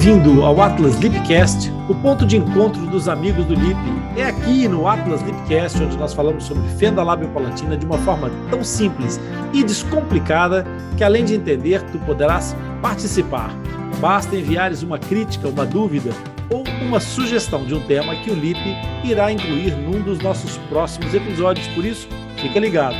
[0.00, 3.76] Bem-vindo ao Atlas Lipcast, o ponto de encontro dos amigos do Lip.
[4.16, 8.62] É aqui no Atlas Lipcast onde nós falamos sobre fenda lábio-palatina de uma forma tão
[8.62, 9.18] simples
[9.52, 10.64] e descomplicada
[10.96, 13.50] que além de entender, tu poderás participar.
[13.98, 16.12] Basta enviares uma crítica, uma dúvida
[16.48, 18.60] ou uma sugestão de um tema que o Lip
[19.02, 21.66] irá incluir num dos nossos próximos episódios.
[21.74, 22.96] Por isso, fica ligado.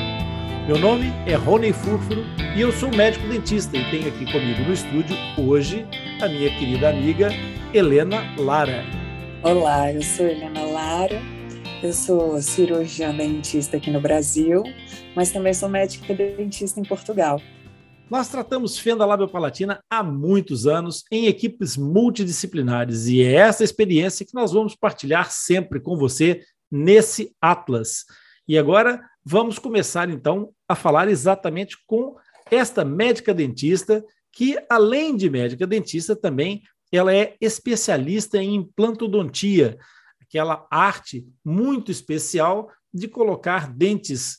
[0.66, 2.24] Meu nome é Rony Furfuro
[2.57, 5.87] e eu sou médico dentista e tenho aqui comigo no estúdio hoje
[6.21, 7.29] a minha querida amiga
[7.73, 8.83] Helena Lara.
[9.41, 11.23] Olá, eu sou Helena Lara,
[11.81, 14.65] eu sou cirurgiã dentista aqui no Brasil,
[15.15, 17.41] mas também sou médica dentista em Portugal.
[18.11, 24.35] Nós tratamos fenda labiopalatina há muitos anos em equipes multidisciplinares e é essa experiência que
[24.35, 28.05] nós vamos partilhar sempre com você nesse Atlas.
[28.49, 32.16] E agora vamos começar então a falar exatamente com
[32.51, 36.62] esta médica dentista que, além de médica dentista, também
[36.93, 39.79] ela é especialista em implantodontia,
[40.20, 44.38] aquela arte muito especial de colocar dentes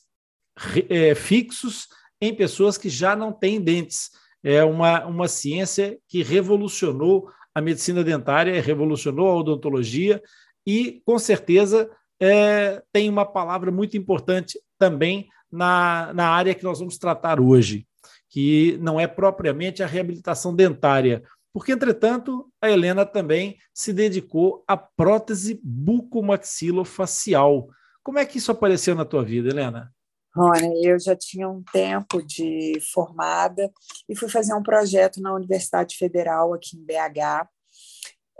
[0.89, 1.87] é, fixos
[2.21, 4.11] em pessoas que já não têm dentes.
[4.43, 10.21] É uma, uma ciência que revolucionou a medicina dentária, revolucionou a odontologia
[10.65, 16.79] e, com certeza, é, tem uma palavra muito importante também na, na área que nós
[16.79, 17.87] vamos tratar hoje,
[18.29, 21.23] que não é propriamente a reabilitação dentária.
[21.51, 27.67] Porque, entretanto, a Helena também se dedicou à prótese bucomaxilofacial.
[28.03, 29.91] Como é que isso apareceu na tua vida, Helena?
[30.35, 33.71] Rony, eu já tinha um tempo de formada
[34.07, 37.49] e fui fazer um projeto na Universidade Federal aqui em BH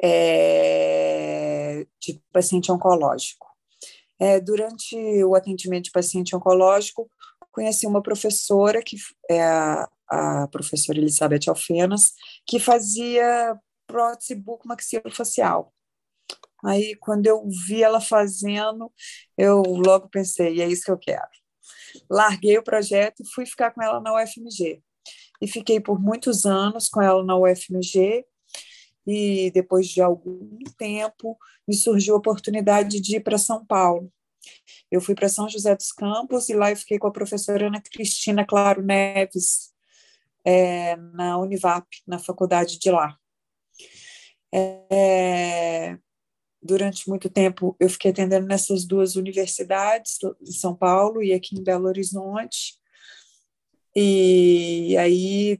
[0.01, 3.47] é, de paciente oncológico.
[4.19, 7.09] É, durante o atendimento de paciente oncológico,
[7.51, 8.97] conheci uma professora, que
[9.29, 12.13] é a, professora Elizabeth Alfenas,
[12.45, 13.57] que fazia
[13.87, 15.73] prótese bucomaxilofacial.
[16.65, 18.91] Aí, quando eu vi ela fazendo,
[19.37, 21.29] eu logo pensei, é isso que eu quero
[22.09, 24.81] larguei o projeto e fui ficar com ela na UFMG.
[25.41, 28.25] E fiquei por muitos anos com ela na UFMG,
[29.07, 31.37] e depois de algum tempo
[31.67, 34.11] me surgiu a oportunidade de ir para São Paulo.
[34.91, 37.81] Eu fui para São José dos Campos e lá eu fiquei com a professora Ana
[37.81, 39.71] Cristina Claro Neves,
[40.43, 43.17] é, na Univap, na faculdade de lá.
[44.51, 45.97] É,
[46.61, 51.63] durante muito tempo eu fiquei atendendo nessas duas universidades, em São Paulo e aqui em
[51.63, 52.79] Belo Horizonte.
[53.95, 55.59] E aí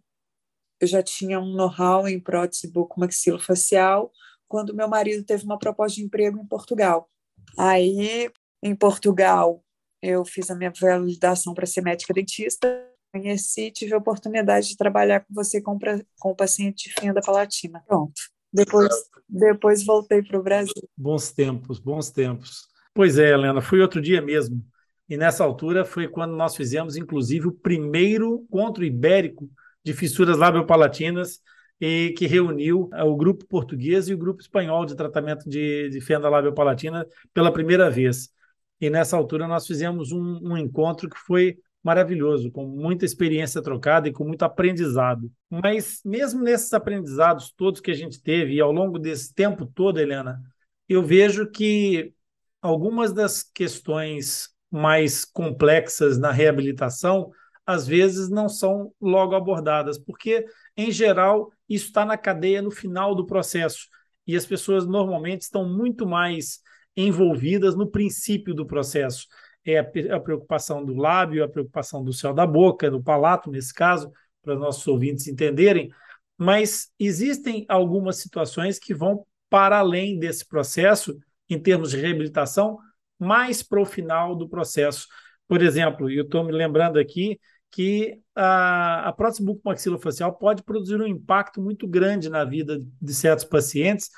[0.80, 4.12] eu já tinha um know-how em prótese bucomaxilofacial
[4.48, 7.10] quando meu marido teve uma proposta de emprego em Portugal.
[7.58, 8.32] Aí,
[8.62, 9.64] em Portugal,
[10.02, 15.22] eu fiz a minha validação para ser médica dentista, conheci, tive a oportunidade de trabalhar
[15.22, 15.78] com você com,
[16.20, 17.84] com o paciente de fenda palatina.
[17.88, 18.14] Pronto.
[18.52, 18.90] Depois,
[19.28, 20.74] depois voltei para o Brasil.
[20.98, 22.68] Bons tempos, bons tempos.
[22.94, 24.64] Pois é, Helena, fui outro dia mesmo.
[25.08, 29.50] E nessa altura foi quando nós fizemos, inclusive, o primeiro encontro ibérico
[29.84, 31.40] de fissuras labiopalatinas
[31.82, 36.30] e que reuniu o grupo português e o grupo espanhol de tratamento de, de fenda
[36.30, 38.30] labiopalatina pela primeira vez.
[38.80, 44.08] E nessa altura nós fizemos um, um encontro que foi maravilhoso, com muita experiência trocada
[44.08, 45.32] e com muito aprendizado.
[45.50, 50.00] Mas mesmo nesses aprendizados todos que a gente teve e ao longo desse tempo todo,
[50.00, 50.42] Helena,
[50.88, 52.14] eu vejo que
[52.62, 57.32] algumas das questões mais complexas na reabilitação
[57.66, 60.44] às vezes não são logo abordadas, porque
[60.76, 63.88] em geral isso está na cadeia no final do processo
[64.26, 66.62] e as pessoas normalmente estão muito mais
[67.08, 69.28] envolvidas no princípio do processo
[69.66, 74.12] é a preocupação do lábio, a preocupação do céu da boca, do palato, nesse caso,
[74.42, 75.92] para nossos ouvintes entenderem,
[76.38, 81.18] mas existem algumas situações que vão para além desse processo,
[81.50, 82.78] em termos de reabilitação,
[83.18, 85.08] mais para o final do processo.
[85.48, 87.40] Por exemplo, eu estou me lembrando aqui
[87.72, 93.46] que a, a prótese bucomaxilofacial pode produzir um impacto muito grande na vida de certos
[93.46, 94.10] pacientes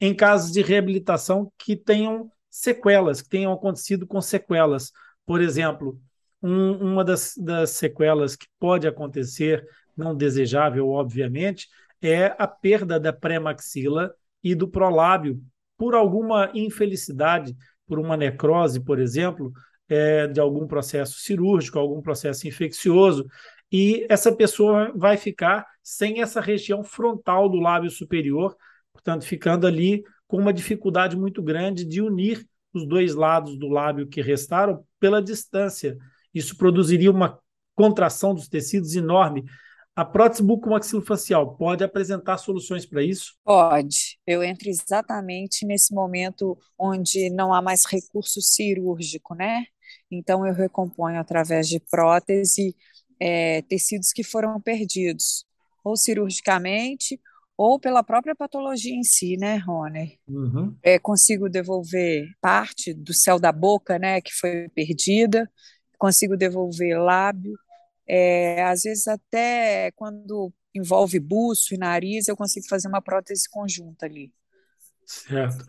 [0.00, 4.92] em casos de reabilitação que tenham sequelas, que tenham acontecido com sequelas.
[5.24, 6.00] Por exemplo,
[6.42, 9.64] um, uma das, das sequelas que pode acontecer,
[9.96, 11.68] não desejável, obviamente,
[12.02, 14.12] é a perda da pré-maxila
[14.42, 15.40] e do prolábio
[15.76, 17.54] por alguma infelicidade,
[17.86, 19.52] por uma necrose, por exemplo,
[19.88, 23.26] é, de algum processo cirúrgico, algum processo infeccioso,
[23.72, 28.56] e essa pessoa vai ficar sem essa região frontal do lábio superior,
[28.92, 34.06] portanto, ficando ali com uma dificuldade muito grande de unir os dois lados do lábio
[34.06, 35.98] que restaram pela distância.
[36.32, 37.36] Isso produziria uma
[37.74, 39.44] contração dos tecidos enorme.
[39.96, 43.34] A prótese bucomaxilofacial pode apresentar soluções para isso?
[43.44, 44.20] Pode.
[44.24, 49.64] Eu entro exatamente nesse momento onde não há mais recurso cirúrgico, né?
[50.08, 52.76] Então, eu recomponho através de prótese
[53.18, 55.44] é, tecidos que foram perdidos,
[55.82, 57.20] ou cirurgicamente,
[57.62, 60.18] ou pela própria patologia em si, né, Rony?
[60.26, 60.74] Uhum.
[60.82, 65.46] É, consigo devolver parte do céu da boca, né, que foi perdida,
[65.98, 67.54] consigo devolver lábio,
[68.08, 74.06] é, às vezes até quando envolve buço e nariz, eu consigo fazer uma prótese conjunta
[74.06, 74.32] ali.
[75.04, 75.62] Certo.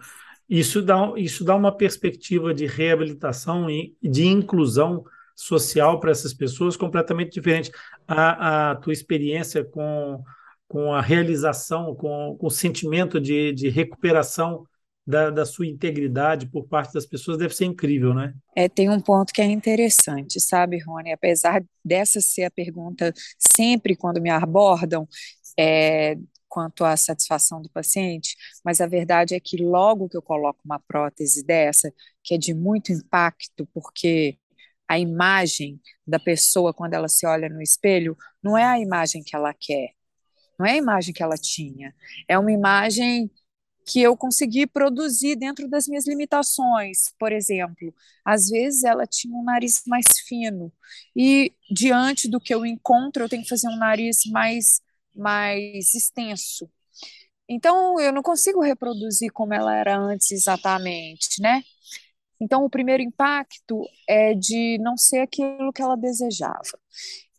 [0.50, 5.04] Isso dá, isso dá uma perspectiva de reabilitação e de inclusão
[5.36, 7.70] social para essas pessoas completamente diferente.
[8.08, 10.24] A, a tua experiência com,
[10.72, 14.66] com a realização, com, com o sentimento de, de recuperação
[15.06, 18.34] da, da, sua integridade por parte das pessoas deve ser incrível, né?
[18.56, 21.12] É, tem um ponto que é interessante, sabe, Rony?
[21.12, 25.06] Apesar dessa ser a pergunta sempre quando me abordam,
[25.60, 26.16] é,
[26.48, 30.80] quanto à satisfação do paciente, mas a verdade é que logo que eu coloco uma
[30.80, 31.92] prótese dessa,
[32.24, 34.38] que é de muito impacto, porque
[34.88, 39.36] a imagem da pessoa quando ela se olha no espelho não é a imagem que
[39.36, 39.90] ela quer,
[40.62, 41.94] não é a imagem que ela tinha,
[42.28, 43.32] é uma imagem
[43.86, 47.12] que eu consegui produzir dentro das minhas limitações.
[47.20, 47.94] Por exemplo,
[48.24, 50.72] às vezes ela tinha um nariz mais fino
[51.16, 54.82] e diante do que eu encontro, eu tenho que fazer um nariz mais
[55.16, 56.70] mais extenso.
[57.50, 61.62] Então, eu não consigo reproduzir como ela era antes exatamente, né?
[62.40, 66.80] Então, o primeiro impacto é de não ser aquilo que ela desejava.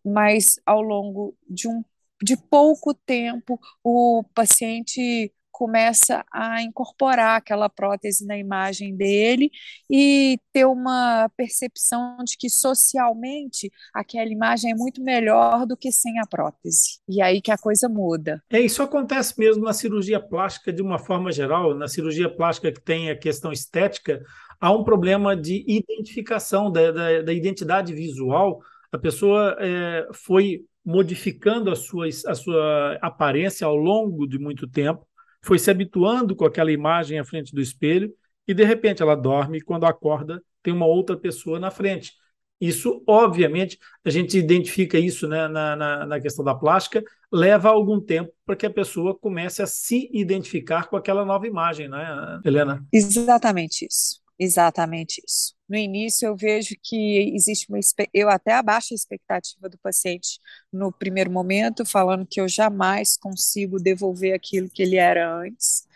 [0.05, 1.85] Mas, ao longo de, um,
[2.23, 9.51] de pouco tempo, o paciente começa a incorporar aquela prótese na imagem dele
[9.89, 16.19] e ter uma percepção de que socialmente aquela imagem é muito melhor do que sem
[16.19, 17.01] a prótese.
[17.09, 18.43] E aí que a coisa muda.
[18.51, 22.83] É, isso acontece mesmo na cirurgia plástica de uma forma geral, na cirurgia plástica que
[22.83, 24.21] tem a questão estética,
[24.61, 28.61] há um problema de identificação da, da, da identidade visual.
[28.91, 35.07] A pessoa é, foi modificando a sua, a sua aparência ao longo de muito tempo
[35.43, 38.13] foi se habituando com aquela imagem à frente do espelho
[38.47, 42.13] e de repente ela dorme e quando acorda tem uma outra pessoa na frente.
[42.61, 47.03] Isso, obviamente, a gente identifica isso né, na, na, na questão da plástica,
[47.33, 51.89] leva algum tempo para que a pessoa comece a se identificar com aquela nova imagem,
[51.89, 52.87] né, Helena?
[52.93, 54.23] Exatamente isso.
[54.39, 55.55] Exatamente isso.
[55.73, 57.81] No início eu vejo que existe uma
[58.13, 60.39] eu até abaixo a expectativa do paciente
[60.71, 65.89] no primeiro momento, falando que eu jamais consigo devolver aquilo que ele era antes,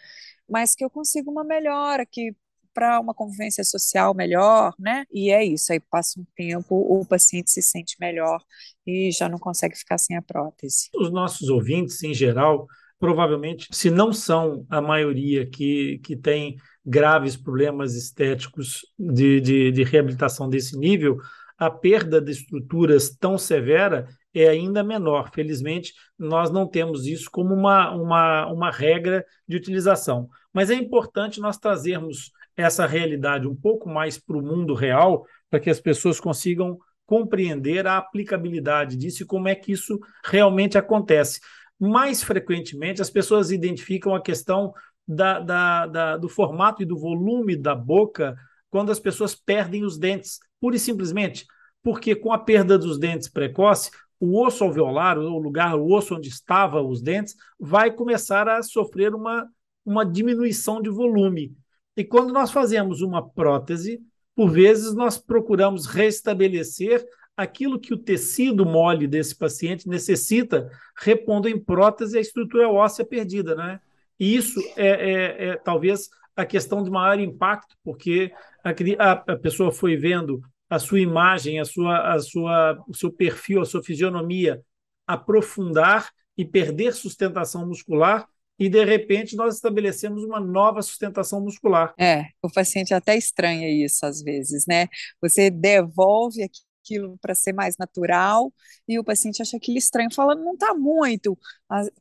[0.49, 2.34] mas que eu consigo uma melhora, que
[2.73, 5.05] para uma convivência social melhor, né?
[5.12, 8.43] E é isso, aí passa um tempo, o paciente se sente melhor
[8.87, 10.88] e já não consegue ficar sem a prótese.
[10.94, 12.67] Os nossos ouvintes, em geral,
[12.99, 19.82] provavelmente, se não são a maioria que, que tem graves problemas estéticos de, de, de
[19.82, 21.18] reabilitação desse nível,
[21.58, 25.30] a perda de estruturas tão severa é ainda menor.
[25.32, 30.28] Felizmente, nós não temos isso como uma, uma, uma regra de utilização.
[30.52, 35.60] Mas é importante nós trazermos essa realidade um pouco mais para o mundo real, para
[35.60, 41.40] que as pessoas consigam compreender a aplicabilidade disso e como é que isso realmente acontece.
[41.78, 44.72] Mais frequentemente, as pessoas identificam a questão
[45.06, 48.36] da, da, da, do formato e do volume da boca
[48.69, 51.46] quando as pessoas perdem os dentes, pura e simplesmente
[51.86, 56.29] porque com a perda dos dentes precoce, o osso alveolar, o lugar, o osso onde
[56.29, 59.48] estavam os dentes, vai começar a sofrer uma,
[59.84, 61.56] uma diminuição de volume.
[61.96, 64.01] E quando nós fazemos uma prótese,
[64.34, 71.56] por vezes nós procuramos restabelecer aquilo que o tecido mole desse paciente necessita, repondo em
[71.56, 73.81] prótese a estrutura óssea perdida, né?
[74.19, 78.32] E isso é, é, é, talvez a questão de maior impacto, porque
[78.63, 83.63] a, a, pessoa foi vendo a sua imagem, a sua, a sua, o seu perfil,
[83.63, 84.61] a sua fisionomia
[85.06, 88.27] aprofundar e perder sustentação muscular,
[88.58, 91.94] e de repente nós estabelecemos uma nova sustentação muscular.
[91.99, 94.89] É, o paciente até estranha isso às vezes, né?
[95.20, 96.43] Você devolve
[96.86, 98.52] aquilo para ser mais natural,
[98.88, 101.36] e o paciente acha aquilo estranho, fala, não está muito,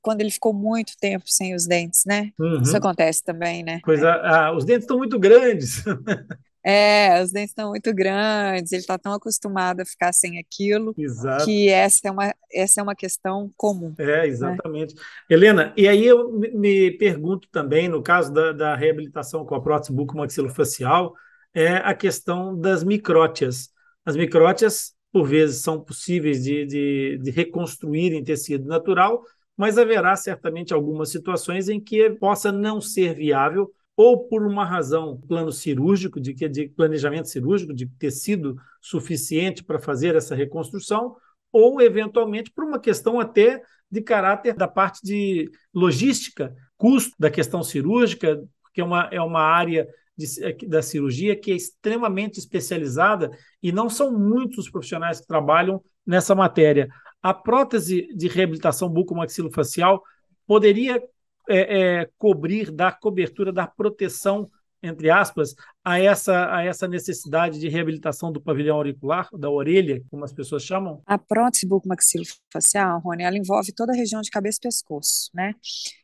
[0.01, 2.31] quando ele ficou muito tempo sem os dentes, né?
[2.39, 2.61] Uhum.
[2.61, 3.79] Isso acontece também, né?
[3.83, 4.21] Coisa, é.
[4.23, 5.83] ah, os dentes estão muito grandes.
[6.67, 11.45] É, os dentes estão muito grandes, ele está tão acostumado a ficar sem aquilo, Exato.
[11.45, 13.93] que essa é uma, essa é uma questão comum.
[13.99, 14.27] É, né?
[14.27, 14.95] exatamente.
[14.95, 15.01] Né?
[15.29, 19.93] Helena, e aí eu me pergunto também, no caso da, da reabilitação com a prótese
[19.93, 21.13] bucomaxilofacial,
[21.53, 23.69] é a questão das micrótias.
[24.05, 29.23] As micrótias por vezes são possíveis de, de, de reconstruir em tecido natural,
[29.57, 35.19] mas haverá certamente algumas situações em que possa não ser viável ou por uma razão
[35.27, 41.15] plano cirúrgico, de, de planejamento cirúrgico, de tecido suficiente para fazer essa reconstrução,
[41.51, 47.63] ou eventualmente por uma questão até de caráter da parte de logística, custo da questão
[47.63, 48.43] cirúrgica,
[48.73, 53.31] que é uma, é uma área de, da cirurgia que é extremamente especializada
[53.61, 56.87] e não são muitos os profissionais que trabalham nessa matéria.
[57.21, 60.01] A prótese de reabilitação bucomaxilofacial
[60.47, 61.01] poderia
[61.49, 64.45] é, é, cobrir, dar cobertura, dar proteção,
[64.81, 70.23] entre aspas, a essa, a essa necessidade de reabilitação do pavilhão auricular, da orelha, como
[70.23, 71.01] as pessoas chamam?
[71.05, 75.55] A prótese bucomaxilofacial, Rony, ela envolve toda a região de cabeça e pescoço, né?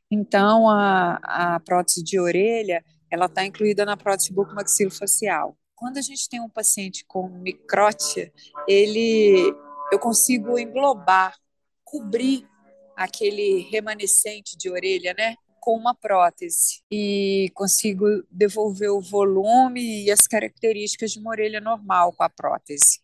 [0.09, 1.19] Então, a,
[1.55, 5.57] a prótese de orelha, ela está incluída na prótese bucomaxilofacial.
[5.75, 8.31] Quando a gente tem um paciente com micrótia,
[8.67, 9.53] ele,
[9.91, 11.35] eu consigo englobar,
[11.83, 12.47] cobrir
[12.95, 15.35] aquele remanescente de orelha, né?
[15.59, 22.13] Com uma prótese e consigo devolver o volume e as características de uma orelha normal
[22.13, 23.01] com a prótese.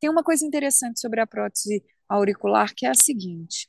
[0.00, 3.68] Tem uma coisa interessante sobre a prótese auricular que é a seguinte: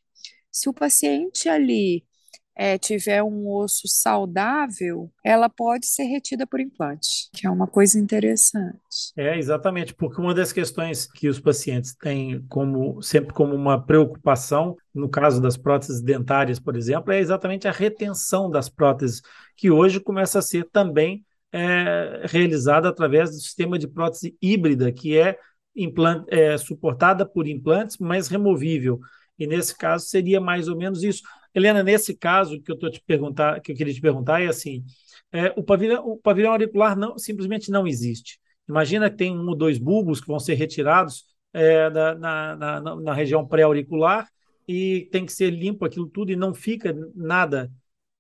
[0.52, 2.06] se o paciente ali
[2.56, 8.00] é, tiver um osso saudável, ela pode ser retida por implante, que é uma coisa
[8.00, 8.78] interessante.
[9.18, 14.78] É, exatamente, porque uma das questões que os pacientes têm como sempre como uma preocupação,
[14.94, 19.22] no caso das próteses dentárias, por exemplo, é exatamente a retenção das próteses,
[19.58, 25.18] que hoje começa a ser também é, realizada através do sistema de prótese híbrida, que
[25.18, 25.38] é,
[25.76, 29.00] implant, é suportada por implantes, mas removível.
[29.38, 31.22] E nesse caso seria mais ou menos isso.
[31.56, 34.84] Helena, nesse caso que eu tô te perguntar, que eu queria te perguntar é assim,
[35.32, 38.40] é, o, pavilhão, o pavilhão auricular não, simplesmente não existe.
[38.68, 43.14] Imagina que tem um ou dois bulbos que vão ser retirados é, na, na, na
[43.14, 44.28] região pré-auricular
[44.68, 47.72] e tem que ser limpo aquilo tudo e não fica nada.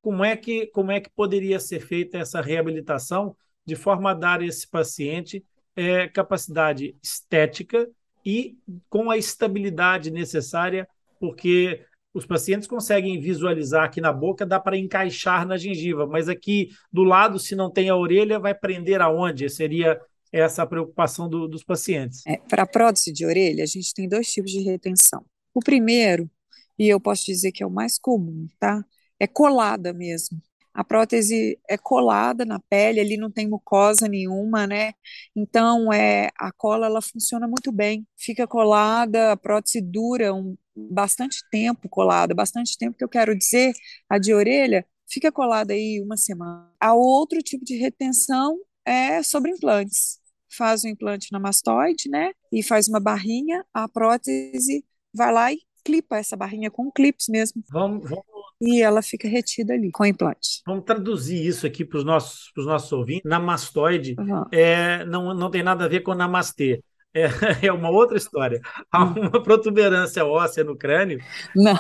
[0.01, 4.39] Como é que, como é que poderia ser feita essa reabilitação de forma a dar
[4.39, 5.44] a esse paciente
[5.75, 7.89] é, capacidade estética
[8.25, 8.58] e
[8.89, 10.88] com a estabilidade necessária,
[11.20, 11.86] porque
[12.16, 17.04] os pacientes conseguem visualizar aqui na boca, dá para encaixar na gengiva, mas aqui do
[17.04, 19.50] lado, se não tem a orelha, vai prender aonde?
[19.50, 20.00] Seria
[20.32, 22.26] essa a preocupação do, dos pacientes.
[22.26, 25.26] É, para a prótese de orelha, a gente tem dois tipos de retenção.
[25.54, 26.32] O primeiro,
[26.80, 28.84] e eu posso dizer que é o mais comum, tá?
[29.20, 30.42] É colada mesmo.
[30.74, 34.94] A prótese é colada na pele, ali não tem mucosa nenhuma, né?
[35.36, 38.08] Então, é, a cola ela funciona muito bem.
[38.18, 43.74] Fica colada, a prótese dura um, bastante tempo colada, bastante tempo que eu quero dizer,
[44.10, 46.72] a de orelha fica colada aí uma semana.
[46.79, 50.20] A outro tipo de retenção é sobre implantes.
[50.50, 52.32] Faz o implante na mastoide, né?
[52.51, 57.63] E faz uma barrinha, a prótese vai lá e clipa essa barrinha com clips mesmo.
[57.72, 58.25] Vamos, vamos
[58.62, 60.62] e ela fica retida ali com o implante.
[60.65, 63.29] Vamos traduzir isso aqui para os nossos, nossos ouvintes.
[63.29, 64.46] Namastoide uhum.
[64.51, 66.82] é, não, não tem nada a ver com namastê.
[67.16, 67.24] É,
[67.68, 68.62] é uma outra história.
[68.92, 69.30] Há hum.
[69.30, 71.20] uma protuberância óssea no crânio.
[71.56, 71.80] Não.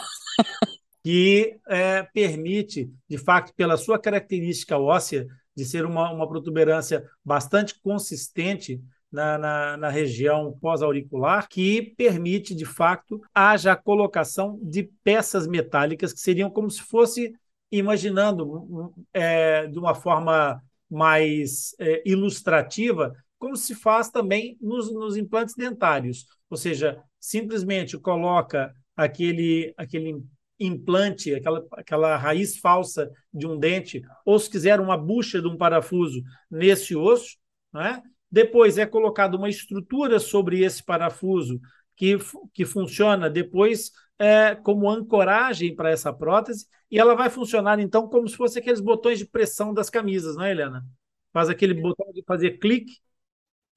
[1.03, 7.79] que é, permite, de fato, pela sua característica óssea, de ser uma, uma protuberância bastante
[7.79, 15.47] consistente na, na, na região pós-auricular, que permite, de fato, haja a colocação de peças
[15.47, 17.33] metálicas que seriam como se fosse,
[17.71, 25.55] imaginando é, de uma forma mais é, ilustrativa, como se faz também nos, nos implantes
[25.55, 26.25] dentários.
[26.49, 30.23] Ou seja, simplesmente coloca aquele, aquele
[30.59, 35.57] implante, aquela, aquela raiz falsa de um dente, ou se quiser uma bucha de um
[35.57, 37.37] parafuso nesse osso,
[37.75, 38.01] é?
[38.31, 41.59] Depois é colocada uma estrutura sobre esse parafuso
[41.95, 42.17] que,
[42.53, 48.27] que funciona depois é, como ancoragem para essa prótese e ela vai funcionar então como
[48.27, 50.85] se fosse aqueles botões de pressão das camisas, não é, Helena?
[51.33, 52.93] Faz aquele botão de fazer clique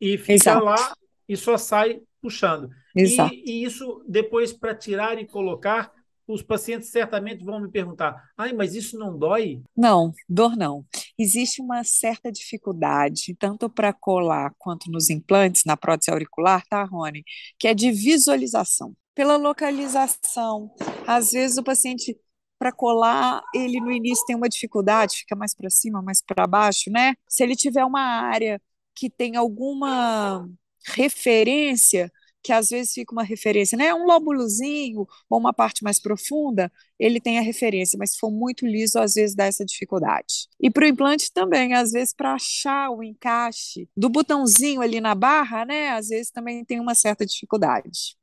[0.01, 0.65] e fica Exato.
[0.65, 0.95] lá
[1.29, 2.71] e só sai puxando.
[2.95, 3.35] Exato.
[3.35, 5.93] E, e isso depois para tirar e colocar
[6.29, 9.63] os pacientes certamente vão me perguntar: ai, mas isso não dói?
[9.77, 10.85] Não, dor não.
[11.19, 17.25] Existe uma certa dificuldade, tanto para colar quanto nos implantes, na prótese auricular, tá, Rony?
[17.59, 18.95] Que é de visualização.
[19.15, 20.71] Pela localização.
[21.07, 22.17] Às vezes o paciente,
[22.59, 26.91] para colar, ele no início tem uma dificuldade, fica mais para cima, mais para baixo,
[26.91, 27.15] né?
[27.29, 28.61] Se ele tiver uma área
[28.99, 30.49] que tem alguma
[30.97, 32.11] referência,
[32.43, 33.95] que às vezes fica uma referência, né?
[33.95, 38.67] Um lóbulozinho ou uma parte mais profunda, ele tem a referência, mas se for muito
[38.67, 40.49] liso, às vezes dá essa dificuldade.
[40.61, 45.15] E para o implante também, às vezes para achar o encaixe do botãozinho ali na
[45.15, 45.91] barra, né?
[45.91, 48.17] Às vezes também tem uma certa dificuldade.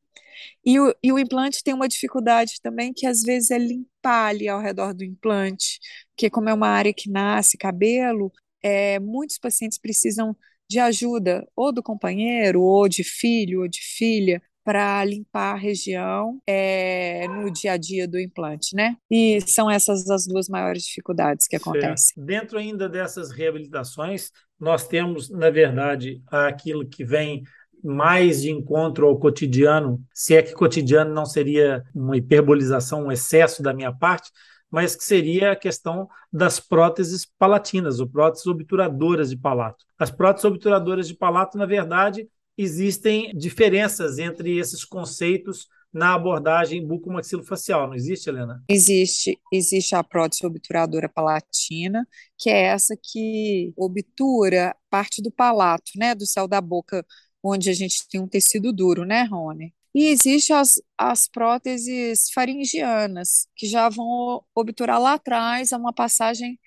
[0.66, 4.48] E o, e o implante tem uma dificuldade também, que às vezes é limpar ali
[4.50, 5.80] ao redor do implante,
[6.10, 10.36] porque como é uma área que nasce cabelo, é, muitos pacientes precisam
[10.70, 16.40] de ajuda ou do companheiro, ou de filho, ou de filha, para limpar a região
[16.48, 18.98] é, no dia a dia do implante, né?
[19.12, 22.16] E são essas as duas maiores dificuldades que acontecem.
[22.16, 22.26] Certo.
[22.26, 27.44] Dentro ainda dessas reabilitações, nós temos, na verdade, aquilo que vem
[27.84, 33.62] mais de encontro ao cotidiano, se é que cotidiano não seria uma hiperbolização, um excesso
[33.62, 34.32] da minha parte,
[34.76, 39.86] mas que seria a questão das próteses palatinas, ou próteses obturadoras de palato.
[39.98, 42.28] As próteses obturadoras de palato, na verdade,
[42.58, 48.62] existem diferenças entre esses conceitos na abordagem bucomaxilofacial, não existe, Helena?
[48.68, 52.06] Existe, existe a prótese obturadora palatina,
[52.38, 57.06] que é essa que obtura parte do palato, né, do céu da boca,
[57.42, 59.74] onde a gente tem um tecido duro, né, Rony?
[59.96, 66.60] E existem as, as próteses faringianas, que já vão obturar lá atrás, a uma passagem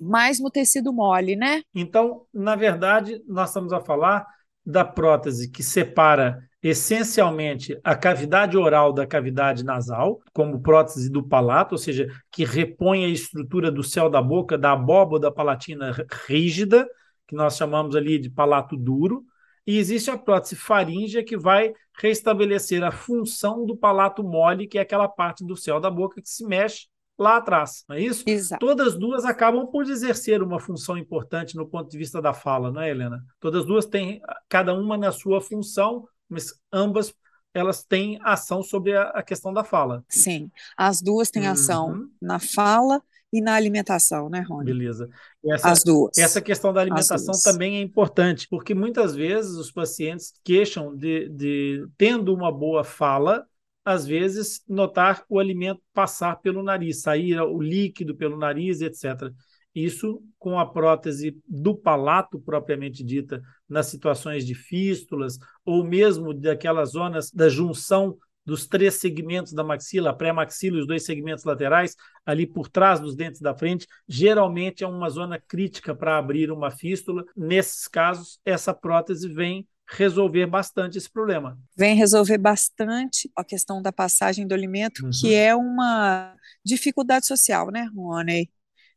[0.00, 1.60] mais no tecido mole, né?
[1.74, 4.26] Então, na verdade, nós estamos a falar
[4.64, 11.74] da prótese que separa essencialmente a cavidade oral da cavidade nasal, como prótese do palato,
[11.74, 15.94] ou seja, que repõe a estrutura do céu da boca, da abóboda palatina
[16.26, 16.88] rígida,
[17.28, 19.22] que nós chamamos ali de palato duro,
[19.66, 24.82] e existe a prótese faríngea que vai restabelecer a função do palato mole, que é
[24.82, 26.86] aquela parte do céu da boca que se mexe
[27.18, 28.22] lá atrás, não é isso?
[28.26, 28.64] Exato.
[28.64, 32.82] Todas duas acabam por exercer uma função importante no ponto de vista da fala, não
[32.82, 33.24] é, Helena?
[33.40, 37.14] Todas duas têm, cada uma na sua função, mas ambas
[37.54, 40.04] elas têm ação sobre a, a questão da fala.
[40.10, 41.52] Sim, as duas têm uhum.
[41.52, 43.02] ação na fala
[43.32, 44.66] e na alimentação, né, Rony?
[44.66, 45.08] Beleza.
[45.44, 46.16] Essa, As duas.
[46.16, 51.86] Essa questão da alimentação também é importante, porque muitas vezes os pacientes queixam de, de
[51.98, 53.44] tendo uma boa fala,
[53.84, 59.30] às vezes, notar o alimento passar pelo nariz, sair o líquido pelo nariz, etc.
[59.74, 66.92] Isso com a prótese do palato propriamente dita, nas situações de fístulas, ou mesmo daquelas
[66.92, 71.96] zonas da junção dos três segmentos da maxila, a pré-maxila e os dois segmentos laterais,
[72.24, 76.70] ali por trás dos dentes da frente, geralmente é uma zona crítica para abrir uma
[76.70, 77.24] fístula.
[77.36, 81.58] Nesses casos, essa prótese vem resolver bastante esse problema.
[81.76, 85.10] Vem resolver bastante a questão da passagem do alimento, uhum.
[85.10, 88.50] que é uma dificuldade social, né, Rony?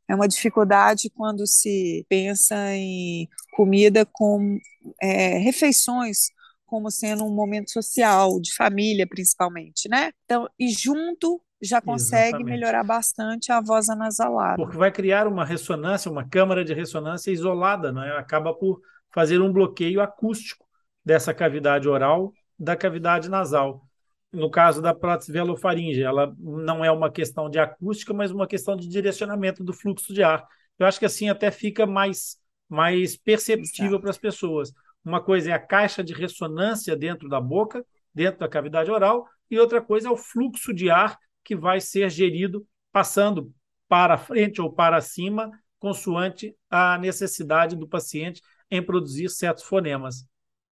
[0.07, 4.57] É uma dificuldade quando se pensa em comida com
[4.99, 6.31] é, refeições
[6.69, 10.11] como sendo um momento social, de família principalmente, né?
[10.25, 12.49] Então, e junto já consegue Exatamente.
[12.49, 14.55] melhorar bastante a voz anasalada.
[14.55, 18.17] Porque vai criar uma ressonância, uma câmara de ressonância isolada, não é?
[18.17, 18.79] Acaba por
[19.13, 20.65] fazer um bloqueio acústico
[21.03, 23.87] dessa cavidade oral da cavidade nasal.
[24.31, 28.75] No caso da prótese velofaringe, ela não é uma questão de acústica, mas uma questão
[28.75, 30.45] de direcionamento do fluxo de ar.
[30.77, 34.71] Eu acho que assim até fica mais, mais perceptível para as pessoas.
[35.03, 39.57] Uma coisa é a caixa de ressonância dentro da boca, dentro da cavidade oral, e
[39.59, 43.53] outra coisa é o fluxo de ar que vai ser gerido passando
[43.87, 50.25] para frente ou para cima, consoante a necessidade do paciente em produzir certos fonemas.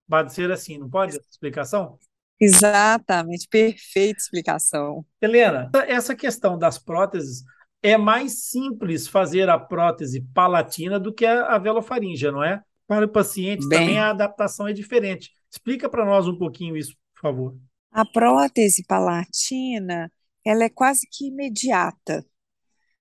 [0.09, 1.17] Pode ser assim, não pode?
[1.17, 1.99] Explicação?
[2.39, 5.05] Exatamente, perfeita explicação.
[5.21, 7.43] Helena, essa questão das próteses
[7.83, 12.63] é mais simples fazer a prótese palatina do que a velofaríngea, não é?
[12.87, 15.33] Para o paciente Bem, também a adaptação é diferente.
[15.51, 17.59] Explica para nós um pouquinho isso, por favor.
[17.91, 20.13] A prótese palatina,
[20.45, 22.25] ela é quase que imediata.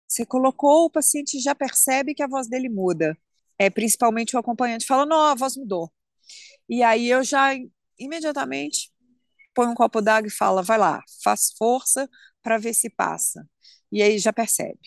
[0.07, 3.17] Você colocou, o paciente já percebe que a voz dele muda.
[3.59, 5.91] É, principalmente o acompanhante fala, não, a voz mudou.
[6.67, 7.51] E aí eu já
[7.99, 8.91] imediatamente
[9.53, 12.09] põe um copo d'água e fala, vai lá, faz força
[12.43, 13.47] para ver se passa.
[13.91, 14.79] E aí já percebe.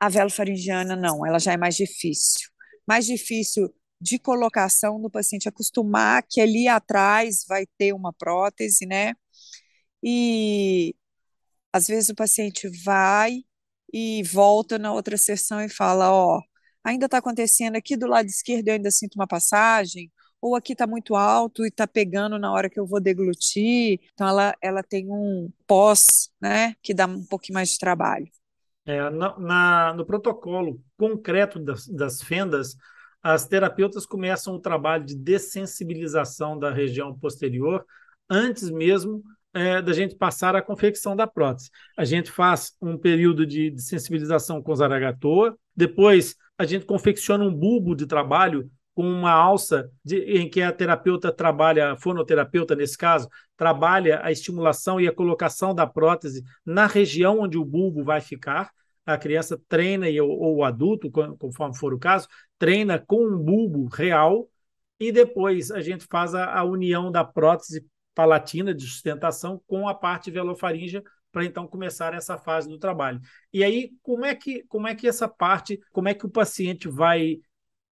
[0.00, 2.48] A velofaringiana não, ela já é mais difícil.
[2.86, 9.14] Mais difícil de colocação do paciente acostumar que ali atrás vai ter uma prótese, né?
[10.02, 10.94] E
[11.72, 13.44] às vezes o paciente vai
[13.92, 16.42] e volta na outra sessão e fala, ó, oh,
[16.84, 20.86] ainda está acontecendo aqui do lado esquerdo, eu ainda sinto uma passagem, ou aqui está
[20.86, 24.00] muito alto e está pegando na hora que eu vou deglutir.
[24.12, 28.28] Então, ela, ela tem um pós, né, que dá um pouquinho mais de trabalho.
[28.86, 32.74] É, na, na, no protocolo concreto das, das fendas,
[33.32, 37.84] as terapeutas começam o trabalho de dessensibilização da região posterior
[38.28, 41.70] antes mesmo é, da gente passar a confecção da prótese.
[41.96, 47.54] A gente faz um período de, de sensibilização com zaragatoa, depois a gente confecciona um
[47.54, 52.96] bulbo de trabalho com uma alça de, em que a terapeuta trabalha, a fonoterapeuta nesse
[52.96, 58.22] caso, trabalha a estimulação e a colocação da prótese na região onde o bulbo vai
[58.22, 58.70] ficar.
[59.08, 64.48] A criança treina, ou o adulto, conforme for o caso, treina com um bulbo real
[65.00, 69.94] e depois a gente faz a, a união da prótese palatina de sustentação com a
[69.94, 73.20] parte velofaríngea para então começar essa fase do trabalho.
[73.52, 76.88] E aí, como é que como é que essa parte, como é que o paciente
[76.88, 77.38] vai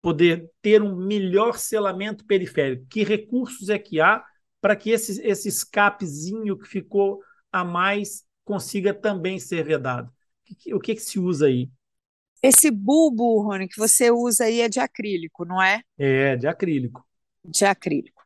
[0.02, 2.88] poder ter um melhor selamento periférico?
[2.90, 4.24] Que recursos é que há
[4.60, 10.15] para que esse, esse escapezinho que ficou a mais consiga também ser vedado?
[10.74, 11.70] O que, que se usa aí?
[12.42, 15.82] Esse bulbo, Rony, que você usa aí é de acrílico, não é?
[15.98, 17.06] É, de acrílico.
[17.44, 18.22] De acrílico.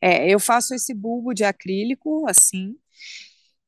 [0.00, 2.76] É, eu faço esse bulbo de acrílico, assim,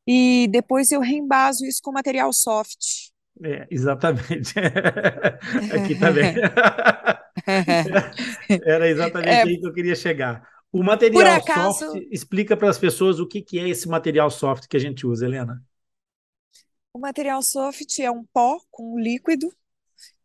[0.07, 3.09] e depois eu reembaso isso com material soft.
[3.45, 4.55] É, exatamente.
[5.75, 6.35] Aqui também.
[8.65, 10.49] Era exatamente é, aí que eu queria chegar.
[10.73, 14.67] O material acaso, soft, explica para as pessoas o que, que é esse material soft
[14.67, 15.63] que a gente usa, Helena.
[16.99, 19.55] O material soft é um pó com um líquido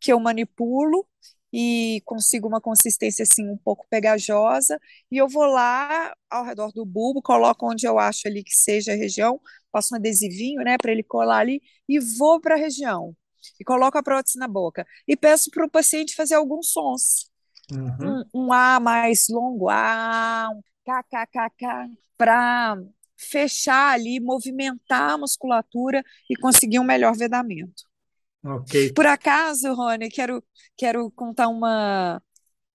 [0.00, 1.06] que eu manipulo
[1.52, 4.80] e consigo uma consistência assim um pouco pegajosa.
[5.08, 8.90] E eu vou lá ao redor do bulbo, coloco onde eu acho ali que seja
[8.90, 13.14] a região, passo um adesivinho, né, para ele colar ali e vou para a região.
[13.60, 14.84] E coloco a prótese na boca.
[15.06, 17.30] E peço para o paciente fazer alguns sons,
[17.70, 18.24] uhum.
[18.34, 22.76] um, um A mais longo, A, um KKKK, para
[23.24, 27.84] fechar ali, movimentar a musculatura e conseguir um melhor vedamento.
[28.44, 28.92] Okay.
[28.92, 30.44] Por acaso, Rony, quero,
[30.76, 32.22] quero contar uma,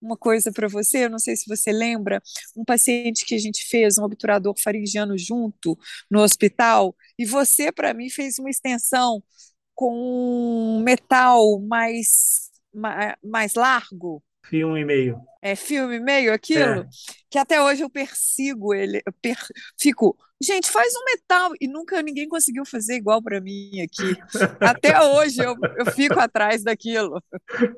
[0.00, 2.20] uma coisa para você, eu não sei se você lembra,
[2.56, 5.78] um paciente que a gente fez um obturador faringiano junto
[6.10, 9.22] no hospital, e você, para mim, fez uma extensão
[9.74, 12.50] com um metal mais,
[13.22, 14.22] mais largo.
[14.44, 15.20] Fio e meio.
[15.42, 16.88] É, filme e meio, aquilo, é.
[17.30, 19.38] que até hoje eu persigo ele, eu per,
[19.78, 24.16] fico, gente, faz um metal, e nunca ninguém conseguiu fazer igual para mim aqui.
[24.60, 27.22] até hoje eu, eu fico atrás daquilo.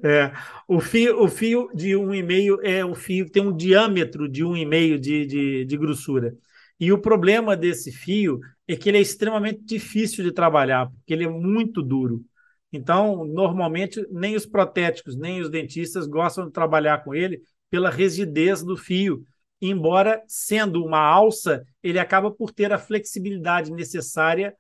[0.05, 0.33] É,
[0.69, 4.29] o fio, o fio de um e meio é o fio que tem um diâmetro
[4.29, 6.37] de um e meio de, de, de grossura.
[6.79, 11.25] E o problema desse fio é que ele é extremamente difícil de trabalhar, porque ele
[11.25, 12.25] é muito duro.
[12.73, 18.63] Então, normalmente, nem os protéticos, nem os dentistas gostam de trabalhar com ele pela rigidez
[18.63, 19.25] do fio.
[19.65, 24.57] Embora, sendo uma alça, ele acaba por ter a flexibilidade necessária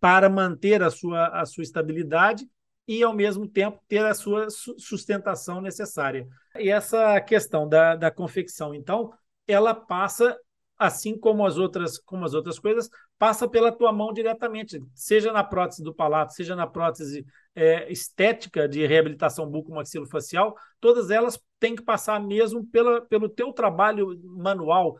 [0.00, 2.44] para manter a sua, a sua estabilidade
[2.88, 6.26] e, ao mesmo tempo, ter a sua sustentação necessária.
[6.58, 9.12] E essa questão da, da confecção, então,
[9.46, 10.36] ela passa
[10.76, 15.42] assim como as outras, como as outras coisas, passa pela tua mão diretamente, seja na
[15.42, 17.24] prótese do palato, seja na prótese
[17.54, 24.20] é, estética de reabilitação bucomaxilofacial, todas elas têm que passar mesmo pela, pelo teu trabalho
[24.22, 24.98] manual,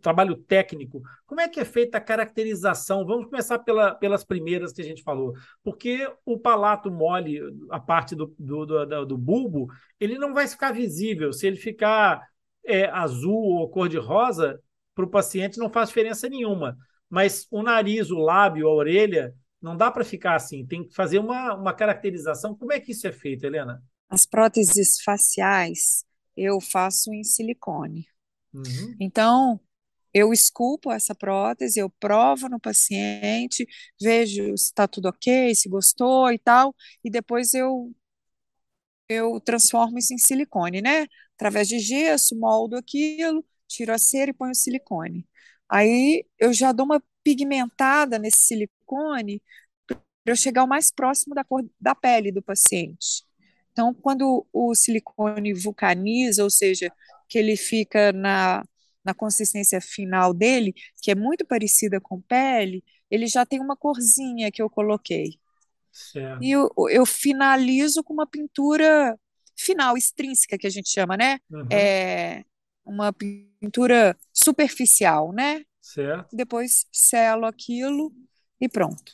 [0.00, 1.02] trabalho técnico.
[1.26, 3.04] Como é que é feita a caracterização?
[3.04, 5.34] Vamos começar pela, pelas primeiras que a gente falou.
[5.62, 10.72] Porque o palato mole, a parte do, do, do, do bulbo, ele não vai ficar
[10.72, 11.32] visível.
[11.32, 12.22] Se ele ficar
[12.64, 14.60] é, azul ou cor-de-rosa,
[14.94, 16.76] para o paciente não faz diferença nenhuma.
[17.14, 20.66] Mas o nariz, o lábio, a orelha, não dá para ficar assim.
[20.66, 22.56] Tem que fazer uma, uma caracterização.
[22.56, 23.80] Como é que isso é feito, Helena?
[24.10, 26.04] As próteses faciais
[26.36, 28.04] eu faço em silicone.
[28.52, 28.96] Uhum.
[28.98, 29.60] Então,
[30.12, 33.64] eu esculpo essa prótese, eu provo no paciente,
[34.02, 36.74] vejo se está tudo ok, se gostou e tal,
[37.04, 37.94] e depois eu
[39.08, 41.06] eu transformo isso em silicone, né?
[41.36, 45.24] Através de gesso, moldo aquilo, tiro a cera e ponho o silicone.
[45.68, 49.42] Aí eu já dou uma pigmentada nesse silicone
[49.86, 53.24] para eu chegar o mais próximo da cor da pele do paciente.
[53.72, 56.92] Então, quando o silicone vulcaniza, ou seja,
[57.28, 58.64] que ele fica na,
[59.04, 60.72] na consistência final dele,
[61.02, 65.38] que é muito parecida com pele, ele já tem uma corzinha que eu coloquei.
[65.90, 66.42] Certo.
[66.42, 69.18] E eu, eu finalizo com uma pintura
[69.56, 71.38] final, extrínseca, que a gente chama, né?
[71.50, 71.66] Uhum.
[71.70, 72.44] É,
[72.84, 75.64] uma pintura superficial, né?
[75.80, 76.34] Certo.
[76.34, 78.12] Depois selo aquilo
[78.60, 79.12] e pronto.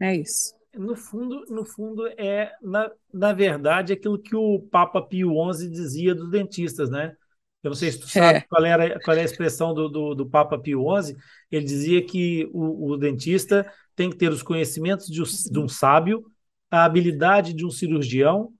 [0.00, 0.54] É isso.
[0.74, 6.14] No fundo, no fundo é na, na verdade aquilo que o Papa Pio XI dizia
[6.14, 7.14] dos dentistas, né?
[7.62, 8.40] Eu não sei se tu sabe é.
[8.48, 11.14] qual, era, qual é a expressão do, do, do Papa Pio XI.
[11.50, 16.24] Ele dizia que o, o dentista tem que ter os conhecimentos de, de um sábio,
[16.70, 18.52] a habilidade de um cirurgião,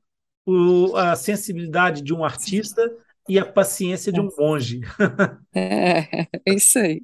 [0.44, 2.90] o, a sensibilidade de um artista
[3.28, 4.80] e a paciência de um monge.
[5.54, 7.02] É, é isso aí.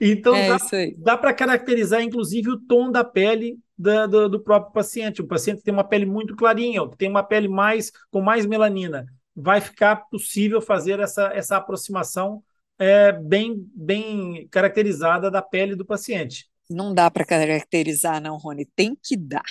[0.00, 0.58] Então, é dá,
[0.98, 5.20] dá para caracterizar, inclusive, o tom da pele da, do, do, próprio paciente.
[5.20, 9.06] O paciente tem uma pele muito clarinha, tem uma pele mais com mais melanina.
[9.34, 12.42] Vai ficar possível fazer essa, essa aproximação
[12.78, 16.46] é, bem, bem caracterizada da pele do paciente.
[16.68, 18.66] Não dá para caracterizar, não, Rony.
[18.74, 19.42] Tem que dar.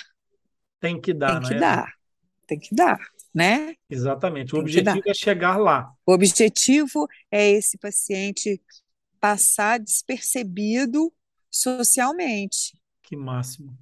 [0.80, 1.58] Tem que dar, Tem que é?
[1.58, 1.92] dar.
[2.46, 2.98] Tem que dar,
[3.34, 3.74] né?
[3.88, 4.54] Exatamente.
[4.54, 5.92] O objetivo é chegar lá.
[6.04, 8.60] O objetivo é esse paciente
[9.20, 11.12] passar despercebido
[11.50, 12.76] socialmente.
[13.02, 13.76] Que máximo.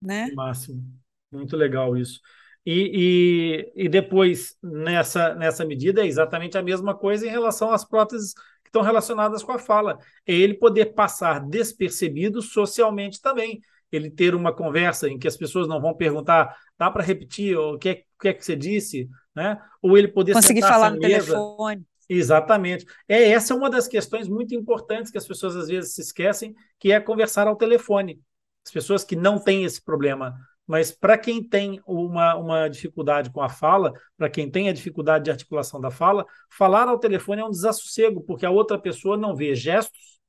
[0.00, 0.30] Né?
[0.30, 0.82] Que máximo.
[1.30, 2.20] Muito legal isso.
[2.64, 7.84] E, e, e depois, nessa, nessa medida, é exatamente a mesma coisa em relação às
[7.84, 9.98] próteses que estão relacionadas com a fala.
[10.26, 13.60] É ele poder passar despercebido socialmente também.
[13.90, 17.78] Ele ter uma conversa em que as pessoas não vão perguntar, dá para repetir o
[17.78, 19.60] que, é, que é que você disse, né?
[19.82, 21.86] Ou ele poder conseguir falar no mesa, telefone.
[22.08, 22.86] Exatamente.
[23.08, 26.54] É, essa é uma das questões muito importantes que as pessoas às vezes se esquecem,
[26.78, 28.20] que é conversar ao telefone.
[28.64, 30.36] As pessoas que não têm esse problema.
[30.66, 35.24] Mas para quem tem uma, uma dificuldade com a fala, para quem tem a dificuldade
[35.24, 39.34] de articulação da fala, falar ao telefone é um desassossego, porque a outra pessoa não
[39.34, 40.20] vê gestos,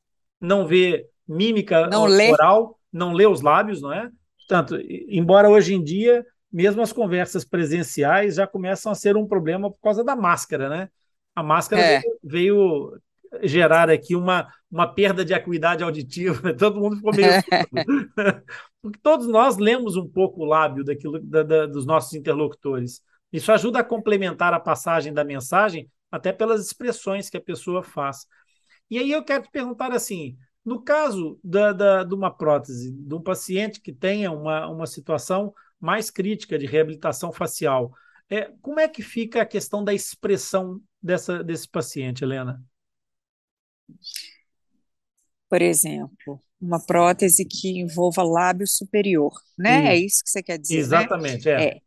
[0.42, 2.76] não vê mímica não oral, lê.
[2.92, 4.10] não lê os lábios, não é?
[4.38, 4.78] Portanto,
[5.08, 9.80] embora hoje em dia, mesmo as conversas presenciais já começam a ser um problema por
[9.82, 10.90] causa da máscara, né?
[11.36, 12.00] A máscara é.
[12.00, 13.02] veio, veio,
[13.42, 17.32] gerar aqui uma, uma perda de acuidade auditiva, todo mundo ficou meio.
[18.80, 23.02] Porque todos nós lemos um pouco o lábio daquilo, da, da, dos nossos interlocutores.
[23.32, 28.28] Isso ajuda a complementar a passagem da mensagem, até pelas expressões que a pessoa faz.
[28.92, 33.16] E aí eu quero te perguntar assim: no caso da, da, de uma prótese, de
[33.16, 35.52] um paciente que tenha uma, uma situação
[35.84, 37.94] mais crítica de reabilitação facial,
[38.30, 42.64] é, como é que fica a questão da expressão dessa, desse paciente, Helena?
[45.50, 49.82] Por exemplo, uma prótese que envolva lábio superior, né?
[49.82, 49.88] Sim.
[49.90, 50.76] É isso que você quer dizer?
[50.76, 50.80] Né?
[50.80, 51.52] Exatamente, né?
[51.52, 51.68] é.
[51.68, 51.82] é.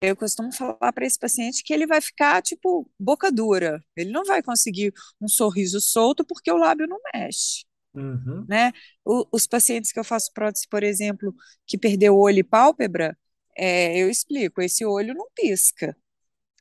[0.00, 3.82] Eu costumo falar para esse paciente que ele vai ficar, tipo, boca dura.
[3.94, 7.64] Ele não vai conseguir um sorriso solto porque o lábio não mexe.
[7.94, 8.44] Uhum.
[8.48, 8.72] Né?
[9.04, 11.34] O, os pacientes que eu faço prótese, por exemplo,
[11.66, 13.16] que perdeu olho e pálpebra,
[13.56, 15.96] é, eu explico, esse olho não pisca.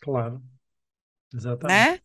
[0.02, 0.42] Claro.
[1.34, 1.92] Exatamente.
[1.92, 2.00] Né?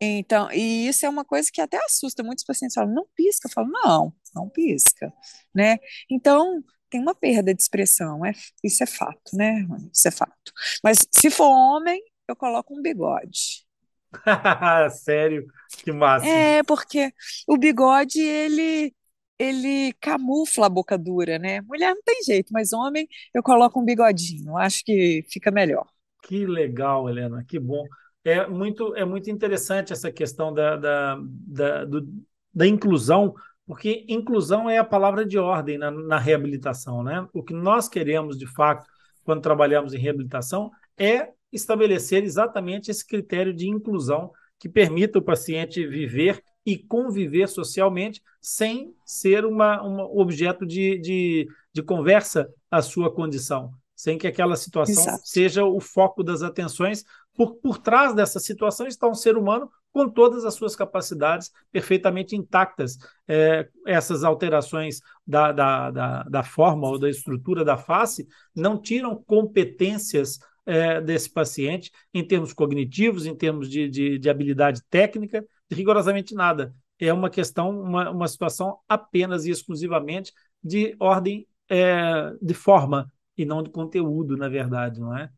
[0.00, 2.22] Então, e isso é uma coisa que até assusta.
[2.22, 3.48] Muitos pacientes falam, não pisca.
[3.48, 5.12] Eu falo, não, não pisca,
[5.54, 5.78] né?
[6.10, 10.52] Então, tem uma perda de expressão, é, isso é fato, né, Isso é fato.
[10.82, 13.66] Mas se for homem, eu coloco um bigode.
[15.02, 15.46] Sério?
[15.78, 16.26] Que massa.
[16.26, 17.12] É, porque
[17.46, 18.94] o bigode, ele
[19.38, 21.60] ele camufla a boca dura, né?
[21.62, 25.86] Mulher não tem jeito, mas homem eu coloco um bigodinho, acho que fica melhor.
[26.22, 27.84] Que legal, Helena, que bom
[28.26, 32.08] é muito, é muito interessante essa questão da, da, da, do,
[32.52, 37.04] da inclusão, porque inclusão é a palavra de ordem na, na reabilitação.
[37.04, 37.26] Né?
[37.32, 38.84] O que nós queremos, de fato,
[39.22, 45.86] quando trabalhamos em reabilitação, é estabelecer exatamente esse critério de inclusão que permita o paciente
[45.86, 53.14] viver e conviver socialmente sem ser uma, um objeto de, de, de conversa a sua
[53.14, 55.22] condição, sem que aquela situação Exato.
[55.24, 60.08] seja o foco das atenções, por, por trás dessa situação está um ser humano com
[60.08, 62.98] todas as suas capacidades perfeitamente intactas.
[63.28, 69.22] É, essas alterações da, da, da, da, forma ou da estrutura da face não tiram
[69.24, 76.34] competências é, desse paciente em termos cognitivos, em termos de, de, de habilidade técnica, rigorosamente
[76.34, 76.74] nada.
[76.98, 83.44] É uma questão, uma, uma situação apenas e exclusivamente de ordem é, de forma e
[83.44, 85.30] não de conteúdo, na verdade, não é?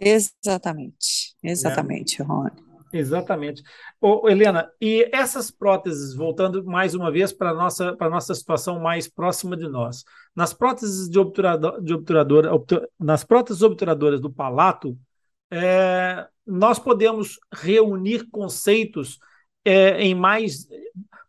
[0.00, 2.24] Exatamente, exatamente, é.
[2.24, 2.72] Rony.
[2.92, 3.62] Exatamente.
[4.00, 9.08] Ô, Helena, e essas próteses, voltando mais uma vez para a nossa, nossa situação mais
[9.08, 10.04] próxima de nós,
[10.36, 12.64] nas próteses de obturador, de obturador,
[13.00, 14.98] nas próteses obturadoras do palato,
[15.50, 19.18] é, nós podemos reunir conceitos
[19.64, 20.66] é, em mais.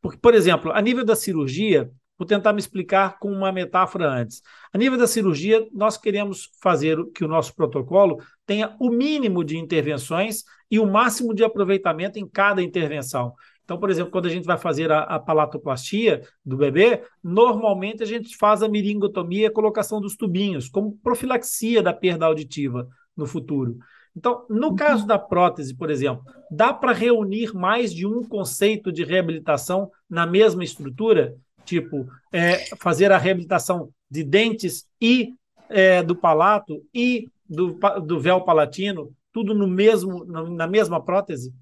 [0.01, 4.41] Porque, por exemplo, a nível da cirurgia, Vou tentar me explicar com uma metáfora antes.
[4.71, 9.57] A nível da cirurgia, nós queremos fazer que o nosso protocolo tenha o mínimo de
[9.57, 13.33] intervenções e o máximo de aproveitamento em cada intervenção.
[13.63, 18.05] Então, por exemplo, quando a gente vai fazer a, a palatoplastia do bebê, normalmente a
[18.05, 23.77] gente faz a miringotomia, a colocação dos tubinhos, como profilaxia da perda auditiva no futuro.
[24.15, 24.75] Então, no uhum.
[24.75, 30.25] caso da prótese, por exemplo, dá para reunir mais de um conceito de reabilitação na
[30.25, 31.35] mesma estrutura?
[31.63, 35.33] tipo é, fazer a reabilitação de dentes e
[35.69, 37.73] é, do palato e do,
[38.05, 41.53] do véu palatino, tudo no mesmo, na mesma prótese?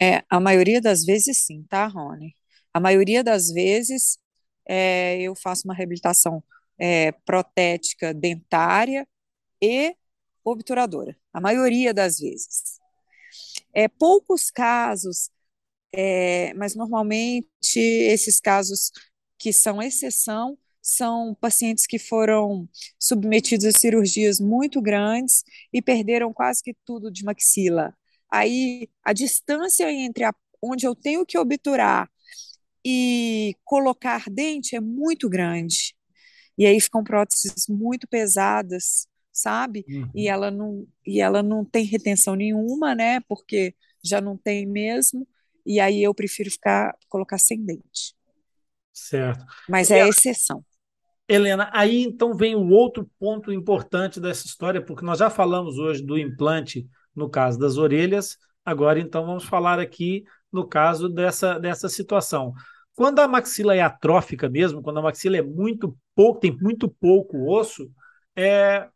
[0.00, 2.34] É, a maioria das vezes sim, tá, Rony?
[2.72, 4.18] A maioria das vezes
[4.66, 6.42] é, eu faço uma reabilitação
[6.78, 9.06] é, protética dentária
[9.60, 9.94] e
[10.44, 12.80] obturadora, a maioria das vezes.
[13.74, 15.30] É, poucos casos,
[15.92, 18.90] é, mas normalmente esses casos
[19.38, 26.62] que são exceção são pacientes que foram submetidos a cirurgias muito grandes e perderam quase
[26.62, 27.96] que tudo de maxila.
[28.30, 32.10] Aí a distância entre a, onde eu tenho que obturar
[32.84, 35.94] e colocar dente é muito grande.
[36.58, 39.84] E aí ficam próteses muito pesadas, sabe?
[39.88, 40.10] Uhum.
[40.14, 43.20] E ela não e ela não tem retenção nenhuma, né?
[43.28, 45.26] Porque já não tem mesmo.
[45.64, 48.14] E aí eu prefiro ficar colocar sem dente.
[48.92, 49.44] Certo.
[49.68, 50.64] Mas é exceção.
[51.28, 56.02] Helena, aí então vem o outro ponto importante dessa história, porque nós já falamos hoje
[56.02, 61.88] do implante no caso das orelhas, agora então vamos falar aqui no caso dessa, dessa
[61.88, 62.52] situação.
[62.94, 67.50] Quando a maxila é atrófica mesmo, quando a maxila é muito pouco, tem muito pouco
[67.50, 67.90] osso,
[68.36, 68.88] é,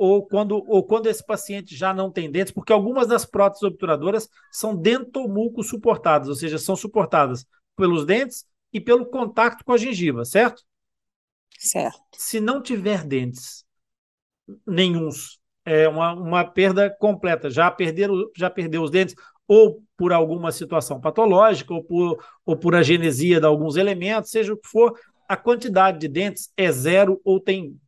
[0.00, 4.30] ou, quando, ou quando esse paciente já não tem dentes, porque algumas das próteses obturadoras
[4.50, 7.44] são dentomulco suportadas, ou seja, são suportadas
[7.76, 10.62] pelos dentes e pelo contato com a gengiva, certo?
[11.58, 12.00] Certo.
[12.16, 13.62] Se não tiver dentes
[14.66, 17.50] nenhums, é uma, uma perda completa.
[17.50, 19.14] Já, perderam, já perdeu os dentes,
[19.46, 24.56] ou por alguma situação patológica, ou por, ou por agenesia de alguns elementos, seja o
[24.56, 27.78] que for, a quantidade de dentes é zero ou tem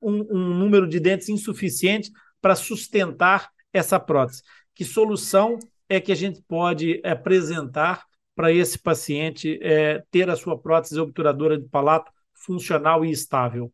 [0.00, 4.42] um, um número de dentes insuficiente para sustentar essa prótese.
[4.74, 5.58] Que solução
[5.88, 11.58] é que a gente pode apresentar para esse paciente é, ter a sua prótese obturadora
[11.58, 13.72] de palato funcional e estável?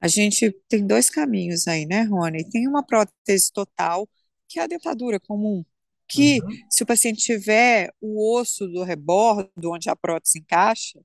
[0.00, 2.48] A gente tem dois caminhos aí, né, Rony?
[2.48, 4.08] Tem uma prótese total,
[4.48, 5.64] que é a dentadura comum,
[6.08, 6.50] que uhum.
[6.70, 11.00] se o paciente tiver o osso do rebordo, onde a prótese encaixa,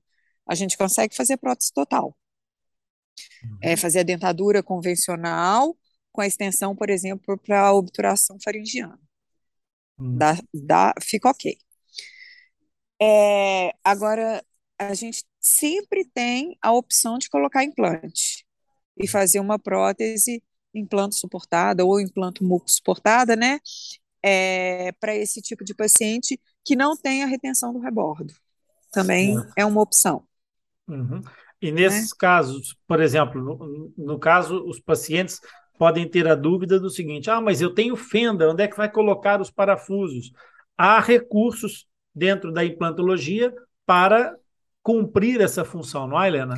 [0.46, 2.16] a gente consegue fazer prótese total.
[3.44, 3.58] Uhum.
[3.60, 5.76] É fazer a dentadura convencional
[6.10, 8.98] com a extensão, por exemplo, para a obturação faringiana.
[9.98, 10.16] Uhum.
[10.18, 11.56] Dá, dá, fica ok.
[13.00, 14.44] É, agora,
[14.78, 18.46] a gente sempre tem a opção de colocar implante
[18.96, 20.42] e fazer uma prótese
[20.74, 23.58] implanto suportada ou implanto muco suportada, né?
[24.22, 28.32] É, para esse tipo de paciente que não tem a retenção do rebordo.
[28.92, 30.24] Também é uma opção.
[30.86, 31.22] Uhum.
[31.62, 32.16] E nesses né?
[32.18, 35.40] casos, por exemplo, no, no, caso, os pacientes
[35.78, 38.90] podem ter a dúvida do seguinte: ah, mas eu tenho fenda, onde é que vai
[38.90, 40.32] colocar os parafusos?
[40.76, 43.54] Há recursos dentro da implantologia
[43.86, 44.36] para
[44.82, 46.56] cumprir essa função, não é, Helena?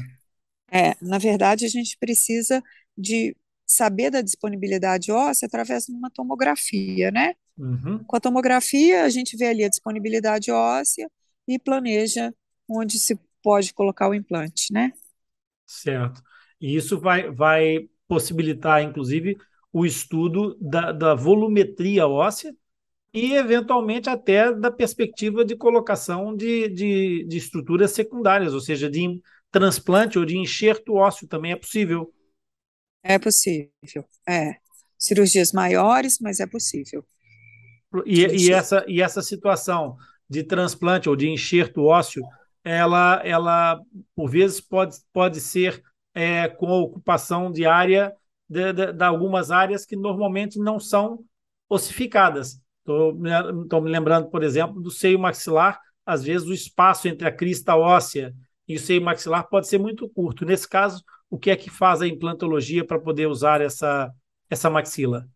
[0.72, 2.62] É, na verdade, a gente precisa
[2.96, 3.36] de
[3.66, 7.34] saber da disponibilidade óssea através de uma tomografia, né?
[7.58, 8.02] Uhum.
[8.04, 11.10] Com a tomografia, a gente vê ali a disponibilidade óssea
[11.46, 12.32] e planeja
[12.68, 14.90] onde se pode colocar o implante, né?
[15.66, 16.22] Certo.
[16.58, 19.36] E isso vai, vai possibilitar, inclusive,
[19.70, 22.56] o estudo da, da volumetria óssea
[23.12, 29.20] e, eventualmente, até da perspectiva de colocação de, de, de estruturas secundárias, ou seja, de
[29.50, 32.12] transplante ou de enxerto ósseo também é possível.
[33.02, 33.70] É possível,
[34.26, 34.56] é.
[34.98, 37.04] Cirurgias maiores, mas é possível.
[38.06, 39.96] E, e, essa, e essa situação
[40.28, 42.24] de transplante ou de enxerto ósseo,
[42.64, 43.80] ela, ela
[44.16, 45.82] por vezes pode, pode ser
[46.14, 48.14] é, com a ocupação de área
[48.48, 51.22] de, de, de, algumas áreas que normalmente não são
[51.68, 52.60] ossificadas.
[52.80, 57.76] Estou me lembrando, por exemplo, do seio maxilar, às vezes o espaço entre a crista
[57.76, 58.34] óssea
[58.68, 60.44] e o seio maxilar pode ser muito curto.
[60.44, 64.12] Nesse caso, o que é que faz a implantologia para poder usar essa,
[64.48, 65.26] essa maxila?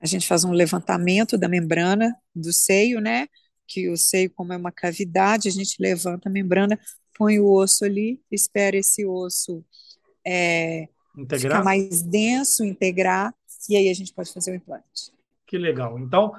[0.00, 3.26] A gente faz um levantamento da membrana do seio, né?
[3.72, 6.78] Que o seio, como é uma cavidade, a gente levanta a membrana,
[7.16, 9.64] põe o osso ali, espera esse osso
[10.26, 10.88] é,
[11.38, 13.32] ficar mais denso, integrar,
[13.68, 15.12] e aí a gente pode fazer o implante.
[15.46, 15.98] Que legal.
[15.98, 16.32] Então,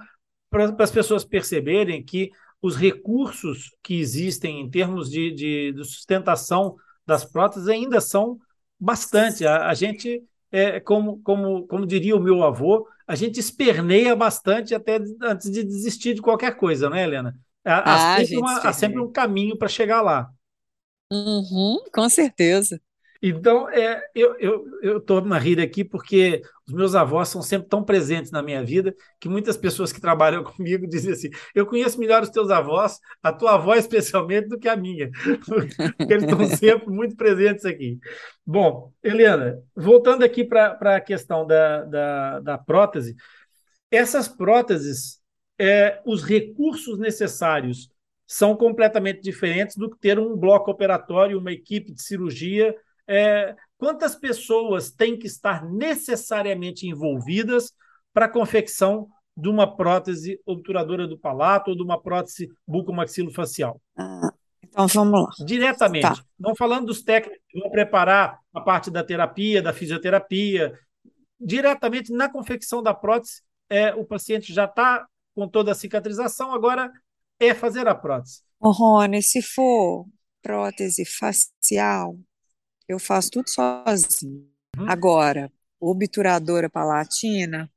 [0.49, 6.75] para as pessoas perceberem que os recursos que existem em termos de, de, de sustentação
[7.05, 8.39] das próteses ainda são
[8.79, 9.45] bastante.
[9.45, 14.75] A, a gente, é, como, como, como diria o meu avô, a gente esperneia bastante
[14.75, 17.37] até antes de desistir de qualquer coisa, não é, Helena?
[17.63, 20.29] Há, ah, sempre, uma, há sempre, um caminho para chegar lá.
[21.11, 22.81] Uhum, com certeza.
[23.21, 28.31] Então, é, eu estou na rir aqui porque os meus avós são sempre tão presentes
[28.31, 32.29] na minha vida que muitas pessoas que trabalham comigo dizem assim: eu conheço melhor os
[32.29, 35.11] teus avós, a tua avó especialmente, do que a minha,
[35.45, 37.99] porque eles estão sempre muito presentes aqui.
[38.43, 43.15] Bom, Helena, voltando aqui para a questão da, da, da prótese,
[43.91, 45.19] essas próteses,
[45.59, 47.91] é, os recursos necessários
[48.25, 52.73] são completamente diferentes do que ter um bloco operatório, uma equipe de cirurgia
[53.11, 57.73] é, quantas pessoas têm que estar necessariamente envolvidas
[58.13, 63.81] para a confecção de uma prótese obturadora do palato ou de uma prótese bucomaxilofacial?
[63.97, 64.31] Ah,
[64.63, 65.45] então vamos lá.
[65.45, 66.03] Diretamente.
[66.03, 66.23] Tá.
[66.39, 70.79] Não falando dos técnicos que vão preparar a parte da terapia, da fisioterapia.
[71.37, 75.05] Diretamente na confecção da prótese, é, o paciente já está
[75.35, 76.89] com toda a cicatrização, agora
[77.39, 78.41] é fazer a prótese.
[78.57, 80.05] Ô, Rony, se for
[80.41, 82.15] prótese facial,
[82.91, 84.49] eu faço tudo sozinho.
[84.77, 84.89] Uhum.
[84.89, 87.69] Agora, obturadora palatina,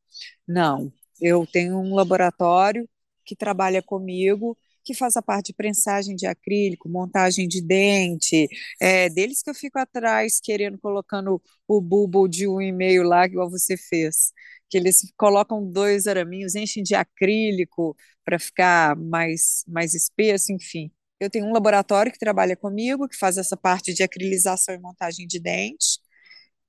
[0.46, 0.92] não.
[1.20, 2.88] Eu tenho um laboratório
[3.24, 8.46] que trabalha comigo, que faz a parte de prensagem de acrílico, montagem de dente,
[8.80, 13.50] é deles que eu fico atrás querendo colocando o bulbo de um e-mail lá, igual
[13.50, 14.32] você fez,
[14.68, 20.90] que eles colocam dois araminhos, enchem de acrílico para ficar mais mais espesso, enfim.
[21.24, 25.26] Eu tenho um laboratório que trabalha comigo, que faz essa parte de acrilização e montagem
[25.26, 25.98] de dente.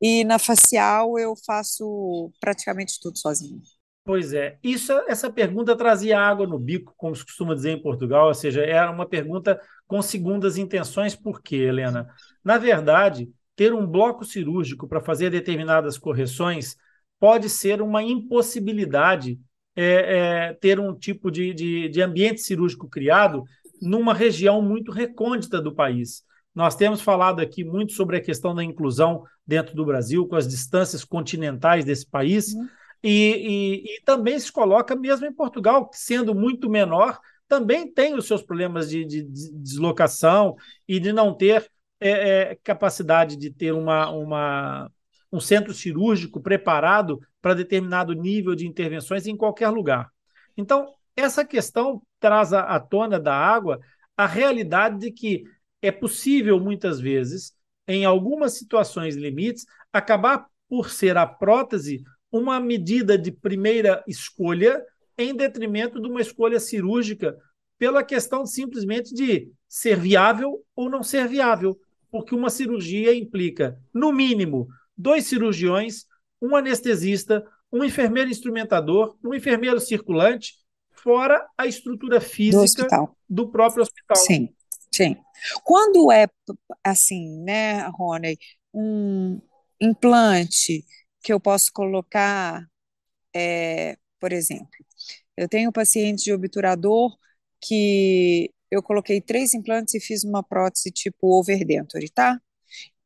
[0.02, 3.62] E na facial eu faço praticamente tudo sozinho.
[4.04, 8.28] Pois é, isso, essa pergunta trazia água no bico, como se costuma dizer em Portugal,
[8.28, 11.16] ou seja, era uma pergunta com segundas intenções.
[11.16, 12.08] Por quê, Helena?
[12.44, 16.76] Na verdade, ter um bloco cirúrgico para fazer determinadas correções
[17.20, 19.40] pode ser uma impossibilidade
[19.76, 23.44] é, é, ter um tipo de, de, de ambiente cirúrgico criado
[23.82, 26.24] numa região muito recôndita do país.
[26.54, 30.48] Nós temos falado aqui muito sobre a questão da inclusão dentro do Brasil, com as
[30.48, 32.68] distâncias continentais desse país, uhum.
[33.04, 38.16] e, e, e, também se coloca mesmo em Portugal, que sendo muito menor, também tem
[38.16, 40.56] os seus problemas de, de, de deslocação
[40.88, 41.70] e de não ter
[42.00, 44.92] é, é, capacidade de ter uma, uma,
[45.32, 50.10] um centro cirúrgico preparado para determinado nível de intervenções em qualquer lugar.
[50.58, 53.80] Então, essa questão traz à tona da água
[54.18, 55.44] a realidade de que
[55.80, 57.54] é possível, muitas vezes,
[57.88, 59.64] em algumas situações limites,
[59.94, 64.84] acabar por ser a prótese uma medida de primeira escolha
[65.16, 67.38] em detrimento de uma escolha cirúrgica,
[67.78, 74.12] pela questão simplesmente de ser viável ou não ser viável, porque uma cirurgia implica, no
[74.12, 74.68] mínimo,
[74.98, 76.06] dois cirurgiões,
[76.42, 80.65] um anestesista, um enfermeiro instrumentador, um enfermeiro circulante
[81.06, 84.18] fora a estrutura física do, do próprio hospital.
[84.18, 84.50] Sim,
[84.92, 85.16] sim.
[85.64, 86.28] Quando é
[86.84, 88.40] assim, né, Rony,
[88.74, 89.40] um
[89.80, 90.84] implante
[91.22, 92.68] que eu posso colocar,
[93.36, 94.68] é, por exemplo,
[95.38, 97.16] eu tenho um paciente de obturador
[97.62, 102.42] que eu coloquei três implantes e fiz uma prótese tipo overdenture, tá?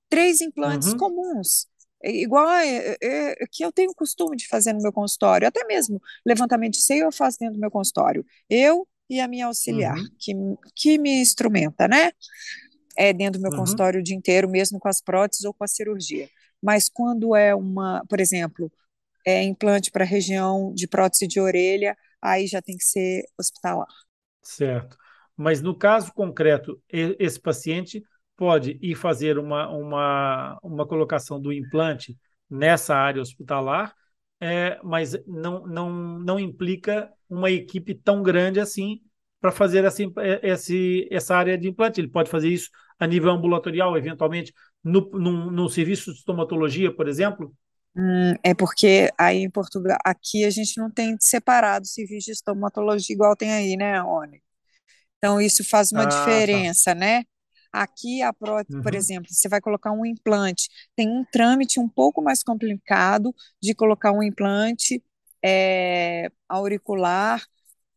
[0.08, 0.98] Três implantes uhum.
[0.98, 1.68] comuns.
[2.02, 6.02] É igual é, é, que eu tenho costume de fazer no meu consultório, até mesmo
[6.26, 8.26] levantamento de seio eu faço dentro do meu consultório.
[8.50, 10.08] Eu e a minha auxiliar, uhum.
[10.18, 10.34] que,
[10.76, 12.12] que me instrumenta, né?
[12.96, 13.60] É dentro do meu uhum.
[13.60, 16.30] consultório o dia inteiro, mesmo com as próteses ou com a cirurgia.
[16.62, 18.72] Mas quando é uma, por exemplo,
[19.26, 23.88] é implante para região de prótese de orelha, aí já tem que ser hospitalar.
[24.44, 24.98] Certo.
[25.36, 28.04] Mas no caso concreto, esse paciente
[28.40, 32.18] pode ir fazer uma, uma, uma colocação do implante
[32.50, 33.94] nessa área hospitalar,
[34.40, 39.02] é, mas não, não, não implica uma equipe tão grande assim
[39.42, 42.00] para fazer assim, esse, essa área de implante.
[42.00, 47.10] Ele pode fazer isso a nível ambulatorial, eventualmente, no, no, no serviço de estomatologia, por
[47.10, 47.54] exemplo?
[47.94, 53.14] Hum, é porque aí em Portugal, aqui a gente não tem separado serviço de estomatologia
[53.14, 54.42] igual tem aí, né, Rony?
[55.18, 56.18] Então isso faz uma ah, tá.
[56.18, 57.00] diferença, tá.
[57.00, 57.24] né?
[57.72, 58.84] Aqui, a prótese, uhum.
[58.84, 63.76] por exemplo, você vai colocar um implante, tem um trâmite um pouco mais complicado de
[63.76, 65.04] colocar um implante
[65.44, 67.46] é, auricular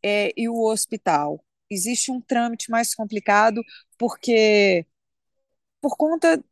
[0.03, 1.43] é, e o hospital.
[1.71, 3.63] Existe um trâmite mais complicado
[3.97, 4.87] porque,
[5.81, 6.43] por conta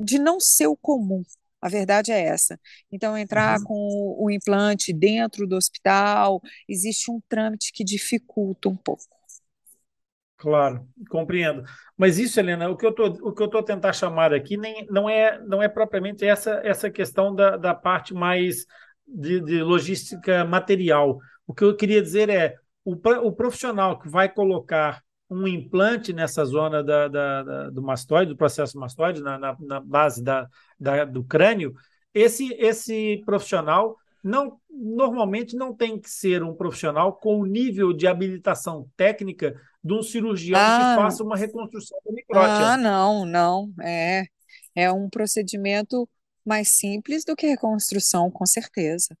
[0.00, 1.22] de não ser o comum,
[1.60, 2.60] a verdade é essa.
[2.92, 3.64] Então, entrar uhum.
[3.64, 9.02] com o implante dentro do hospital, existe um trâmite que dificulta um pouco.
[10.36, 11.62] Claro, compreendo.
[11.96, 14.84] Mas isso, Helena, o que eu tô, o que eu estou tentar chamar aqui nem,
[14.90, 18.66] não, é, não é propriamente essa, essa questão da, da parte mais
[19.06, 21.18] de, de logística material.
[21.46, 26.44] O que eu queria dizer é o, o profissional que vai colocar um implante nessa
[26.44, 30.46] zona da, da, da, do mastoide, do processo mastoide, na, na, na base da,
[30.78, 31.74] da, do crânio,
[32.12, 38.06] esse, esse profissional não normalmente não tem que ser um profissional com o nível de
[38.06, 39.54] habilitação técnica
[39.84, 42.68] de um cirurgião ah, que faça uma reconstrução da micrótia.
[42.68, 43.70] Ah, não, não.
[43.82, 44.24] É,
[44.74, 46.08] é um procedimento
[46.42, 49.14] mais simples do que reconstrução, com certeza.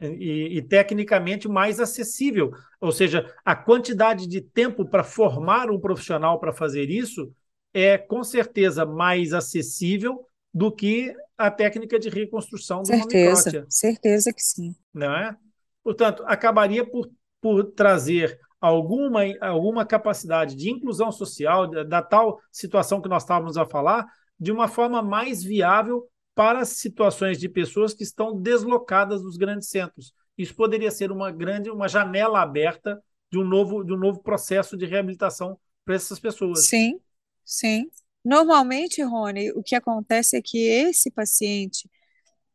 [0.00, 2.52] E, e, tecnicamente mais acessível.
[2.80, 7.32] Ou seja, a quantidade de tempo para formar um profissional para fazer isso
[7.72, 13.66] é com certeza mais acessível do que a técnica de reconstrução do certeza.
[13.68, 14.74] Certeza que sim.
[14.92, 15.36] Não é?
[15.82, 17.10] Portanto, acabaria por,
[17.40, 23.56] por trazer alguma, alguma capacidade de inclusão social da, da tal situação que nós estávamos
[23.56, 24.06] a falar
[24.38, 30.12] de uma forma mais viável para situações de pessoas que estão deslocadas dos grandes centros.
[30.36, 33.02] Isso poderia ser uma grande, uma janela aberta
[33.32, 36.66] de um novo, de um novo processo de reabilitação para essas pessoas.
[36.66, 37.00] Sim,
[37.44, 37.90] sim.
[38.24, 41.88] Normalmente, Rony, o que acontece é que esse paciente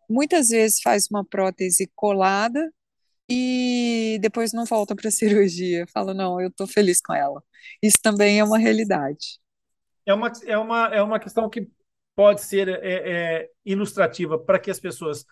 [0.10, 2.72] muitas vezes faz uma prótese colada
[3.34, 5.86] e depois não volta para a cirurgia.
[5.94, 7.42] Fala, não, eu estou feliz com ela.
[7.82, 9.40] Isso também é uma realidade.
[10.06, 11.70] É uma, é uma, é uma questão que
[12.16, 15.26] pode ser é, é, ilustrativa para que as pessoas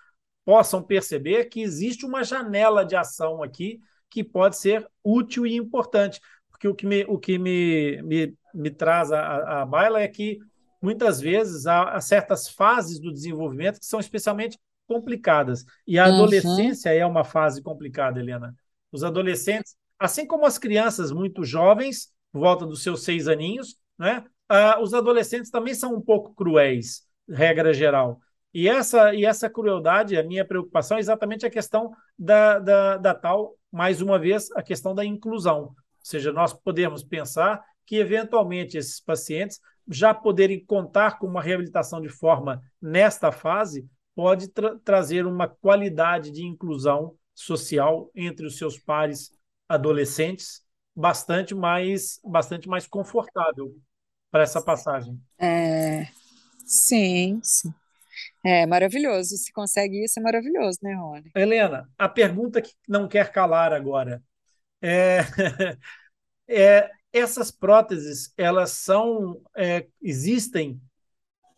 [0.45, 3.79] possam perceber que existe uma janela de ação aqui
[4.09, 6.19] que pode ser útil e importante.
[6.49, 10.39] Porque o que me, o que me, me, me traz a, a baila é que
[10.81, 14.57] muitas vezes há, há certas fases do desenvolvimento que são especialmente
[14.89, 15.63] complicadas.
[15.87, 16.15] E a uhum.
[16.15, 18.55] adolescência é uma fase complicada, Helena.
[18.91, 24.25] Os adolescentes, assim como as crianças muito jovens, por volta dos seus seis aninhos, né?
[24.51, 28.19] Uh, os adolescentes também são um pouco cruéis, regra geral.
[28.51, 33.13] E essa, e essa crueldade, a minha preocupação é exatamente a questão da, da, da
[33.13, 35.65] tal, mais uma vez, a questão da inclusão.
[35.65, 42.01] Ou seja, nós podemos pensar que, eventualmente, esses pacientes já poderem contar com uma reabilitação
[42.01, 43.87] de forma nesta fase
[44.19, 49.31] pode tra trazer uma qualidade de inclusão social entre os seus pares
[49.65, 50.61] adolescentes
[50.93, 53.73] bastante mais, bastante mais confortável
[54.29, 55.17] para essa passagem.
[55.39, 56.05] É,
[56.65, 57.73] sim, sim.
[58.43, 59.37] É maravilhoso.
[59.37, 61.31] Se consegue isso, é maravilhoso, né, Rony?
[61.33, 64.21] Helena, a pergunta que não quer calar agora
[64.81, 65.19] é,
[66.45, 70.77] é essas próteses, elas são, é, existem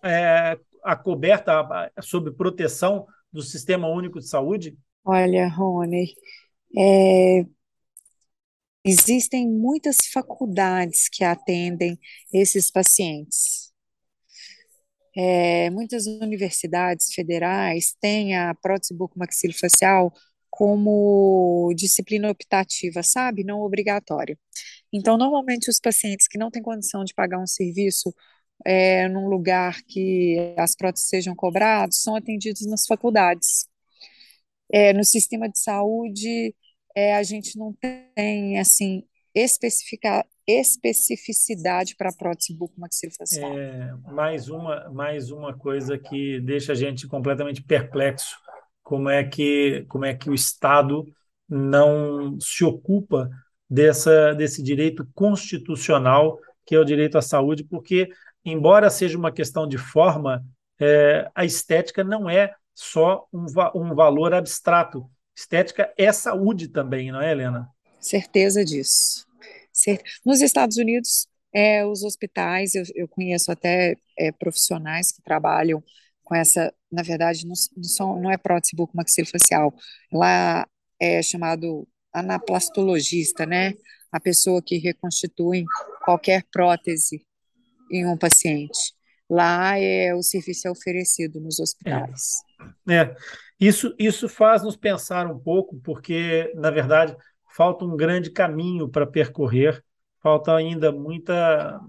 [0.03, 4.77] é, a coberta sob proteção do Sistema Único de Saúde?
[5.03, 6.13] Olha, Rony,
[6.77, 7.45] é,
[8.83, 11.99] Existem muitas faculdades que atendem
[12.33, 13.71] esses pacientes.
[15.15, 20.11] É, muitas universidades federais têm a prótese bucomaxilofacial
[20.49, 23.43] como disciplina optativa, sabe?
[23.43, 24.37] Não obrigatória.
[24.91, 28.13] Então, normalmente, os pacientes que não têm condição de pagar um serviço
[28.65, 33.67] é, num lugar que as próteses sejam cobradas são atendidos nas faculdades.
[34.71, 36.55] É, no sistema de saúde,
[36.95, 37.75] é, a gente não
[38.15, 39.03] tem, assim,
[39.35, 43.57] especificidade para a prótese bucomaxilofacial.
[43.57, 48.35] É, mais uma, mais uma coisa que deixa a gente completamente perplexo,
[48.83, 51.05] como é que, como é que o Estado
[51.47, 53.29] não se ocupa
[53.69, 58.09] dessa, desse direito constitucional que é o direito à saúde, porque,
[58.43, 60.43] embora seja uma questão de forma,
[60.79, 67.21] é, a estética não é só um, um valor abstrato, Estética é saúde também, não
[67.21, 67.67] é, Helena?
[67.99, 69.25] Certeza disso.
[70.25, 75.83] Nos Estados Unidos, é, os hospitais, eu, eu conheço até é, profissionais que trabalham
[76.23, 79.73] com essa, na verdade, não, não, são, não é prótese bucomaxilofacial,
[80.11, 80.67] lá
[80.99, 83.73] é chamado anaplastologista, né?
[84.11, 85.63] A pessoa que reconstitui
[86.03, 87.25] qualquer prótese
[87.91, 88.93] em um paciente.
[89.29, 92.41] Lá é o serviço é oferecido nos hospitais.
[92.87, 92.95] É.
[92.95, 93.15] é.
[93.59, 97.15] Isso, isso faz nos pensar um pouco, porque, na verdade,
[97.55, 99.83] falta um grande caminho para percorrer,
[100.19, 101.79] falta ainda muita,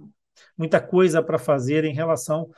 [0.57, 2.51] muita coisa para fazer em relação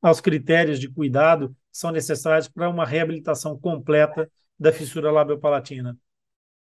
[0.00, 5.96] aos critérios de cuidado que são necessários para uma reabilitação completa da fissura labiopalatina.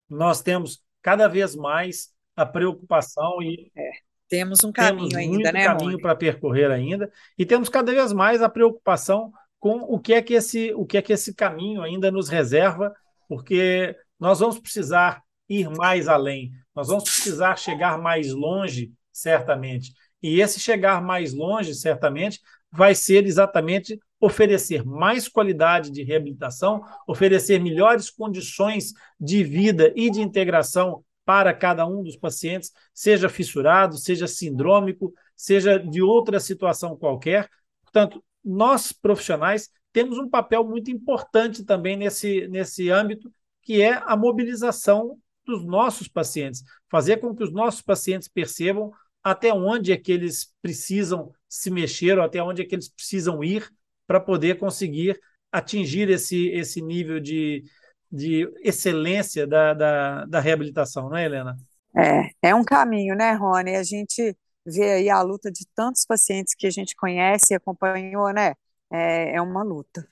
[0.09, 3.91] Nós temos cada vez mais a preocupação e é,
[4.31, 8.13] temos um caminho temos ainda, muito né, caminho para percorrer ainda e temos cada vez
[8.13, 9.29] mais a preocupação
[9.59, 12.95] com o que é que esse, o que é que esse caminho ainda nos reserva,
[13.27, 19.93] porque nós vamos precisar ir mais além, nós vamos precisar chegar mais longe, certamente.
[20.23, 22.39] E esse chegar mais longe, certamente,
[22.71, 30.21] vai ser exatamente oferecer mais qualidade de reabilitação, oferecer melhores condições de vida e de
[30.21, 37.49] integração para cada um dos pacientes, seja fissurado, seja sindrômico, seja de outra situação qualquer.
[37.83, 44.15] Portanto, nós profissionais temos um papel muito importante também nesse, nesse âmbito, que é a
[44.15, 48.91] mobilização dos nossos pacientes, fazer com que os nossos pacientes percebam
[49.23, 53.43] até onde é que eles precisam se mexer, ou até onde é que eles precisam
[53.43, 53.69] ir
[54.07, 55.19] para poder conseguir
[55.51, 57.63] atingir esse, esse nível de,
[58.11, 61.57] de excelência da, da, da reabilitação, não é, Helena?
[61.95, 63.75] É, é um caminho, né, Rony?
[63.75, 64.35] A gente
[64.65, 68.53] vê aí a luta de tantos pacientes que a gente conhece e acompanhou, né?
[68.91, 70.05] É, é uma luta,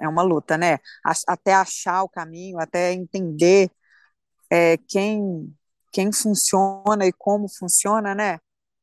[0.00, 0.78] é uma luta, né?
[1.26, 3.70] Até achar o caminho, até entender
[4.50, 5.54] é, quem,
[5.92, 8.38] quem funciona e como funciona, né?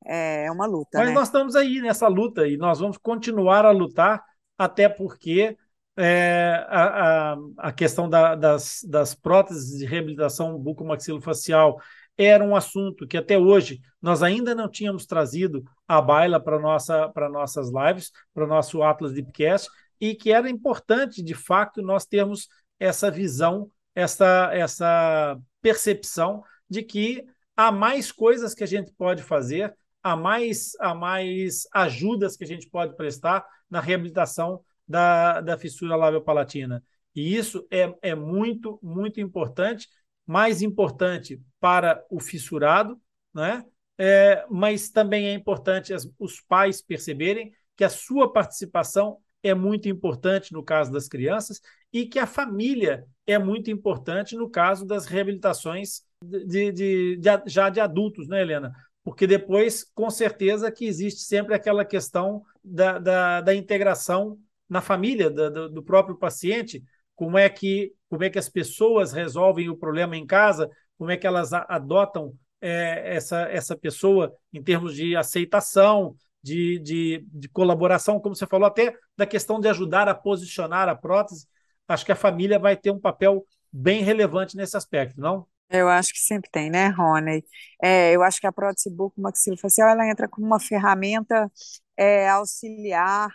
[0.05, 0.97] É, é uma luta.
[0.97, 1.13] Mas né?
[1.13, 4.23] nós estamos aí nessa luta e nós vamos continuar a lutar,
[4.57, 5.57] até porque
[5.97, 11.79] é, a, a, a, questão da, das, das próteses de reabilitação bucomaxilofacial
[12.17, 17.09] era um assunto que até hoje nós ainda não tínhamos trazido à baila para nossa,
[17.09, 19.69] para nossas lives, para o nosso Atlas Deepcast,
[19.99, 22.47] e que era importante, de fato, nós termos
[22.79, 27.23] essa visão, essa, essa percepção de que
[27.55, 32.47] há mais coisas que a gente pode fazer, há mais, há mais ajudas que a
[32.47, 34.61] gente pode prestar na reabilitação
[34.93, 36.83] da, da fissura lábio-palatina.
[37.15, 39.87] E isso é, é muito, muito importante,
[40.23, 43.01] mais importante para o fissurado,
[43.33, 43.65] né?
[43.97, 49.89] É, mas também é importante as, os pais perceberem que a sua participação é muito
[49.89, 51.59] importante no caso das crianças
[51.91, 57.69] e que a família é muito importante no caso das reabilitações de, de, de, já
[57.69, 58.71] de adultos, né, Helena?
[59.03, 64.37] Porque depois, com certeza, que existe sempre aquela questão da, da, da integração
[64.69, 66.83] na família do, do próprio paciente,
[67.15, 71.17] como é que como é que as pessoas resolvem o problema em casa, como é
[71.17, 78.19] que elas adotam é, essa, essa pessoa em termos de aceitação, de, de, de, colaboração,
[78.19, 81.47] como você falou, até da questão de ajudar a posicionar a prótese.
[81.87, 85.47] Acho que a família vai ter um papel bem relevante nesse aspecto, não?
[85.69, 87.43] Eu acho que sempre tem, né, Rony?
[87.81, 91.51] É, eu acho que a prótese bucomaxilofacial ela entra como uma ferramenta
[91.97, 93.33] é, auxiliar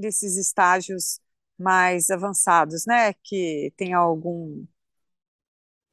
[0.00, 1.20] desses estágios
[1.58, 3.12] mais avançados, né?
[3.22, 4.64] Que tem algum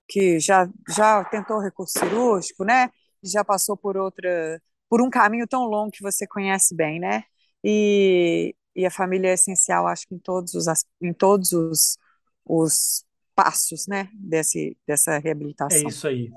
[0.07, 2.89] que já já tentou recurso cirúrgico, né?
[3.23, 7.23] Já passou por outra por um caminho tão longo que você conhece bem, né?
[7.63, 10.65] E, e a família é essencial, acho que em todos os
[11.01, 11.97] em todos os,
[12.45, 13.05] os
[13.35, 14.09] passos, né?
[14.13, 15.77] Desse dessa reabilitação.
[15.77, 16.31] É isso aí,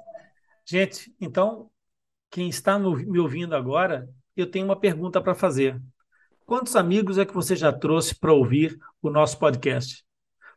[0.66, 1.14] gente.
[1.21, 1.71] Então,
[2.31, 5.81] quem está no, me ouvindo agora, eu tenho uma pergunta para fazer.
[6.51, 10.05] Quantos amigos é que você já trouxe para ouvir o nosso podcast?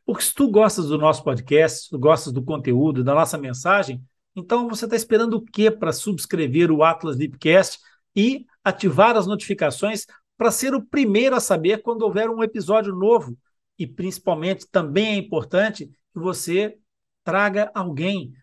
[0.03, 4.03] Porque se tu gostas do nosso podcast, tu gostas do conteúdo, da nossa mensagem,
[4.35, 7.77] então você está esperando o quê para subscrever o Atlas Deepcast
[8.15, 13.37] e ativar as notificações para ser o primeiro a saber quando houver um episódio novo?
[13.77, 16.75] E principalmente também é importante que você
[17.23, 18.33] traga alguém.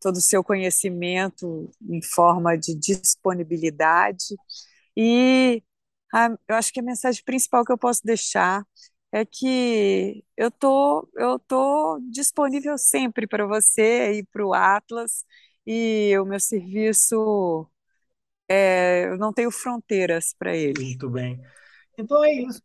[0.00, 4.36] todo o seu conhecimento em forma de disponibilidade
[4.94, 5.62] e
[6.12, 8.62] a, eu acho que a mensagem principal que eu posso deixar
[9.14, 15.24] é que eu tô, eu tô disponível sempre para você e para o Atlas,
[15.64, 17.64] e o meu serviço,
[18.48, 20.82] é, eu não tenho fronteiras para ele.
[20.82, 21.40] Muito bem.
[21.96, 22.60] Então é isso.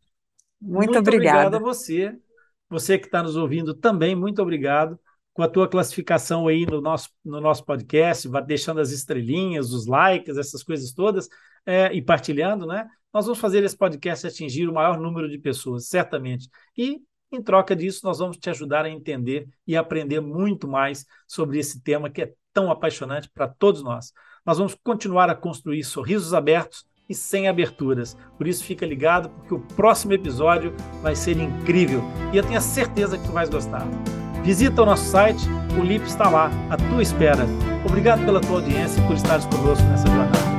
[0.60, 1.46] Muito, muito obrigada.
[1.46, 2.18] obrigado a você.
[2.68, 4.98] Você que está nos ouvindo também, muito obrigado
[5.32, 9.86] com a tua classificação aí no nosso, no nosso podcast, vai deixando as estrelinhas, os
[9.86, 11.28] likes, essas coisas todas,
[11.64, 12.90] é, e partilhando, né?
[13.12, 16.48] Nós vamos fazer esse podcast atingir o maior número de pessoas, certamente.
[16.78, 17.00] E,
[17.32, 21.82] em troca disso, nós vamos te ajudar a entender e aprender muito mais sobre esse
[21.82, 24.12] tema que é tão apaixonante para todos nós.
[24.46, 28.16] Nós vamos continuar a construir sorrisos abertos e sem aberturas.
[28.38, 32.02] Por isso fica ligado porque o próximo episódio vai ser incrível
[32.32, 33.84] e eu tenho a certeza que tu vais gostar.
[34.44, 35.42] Visita o nosso site,
[35.78, 37.44] o LIP está lá, à tua espera.
[37.84, 40.49] Obrigado pela tua audiência e por estares conosco nessa jornada.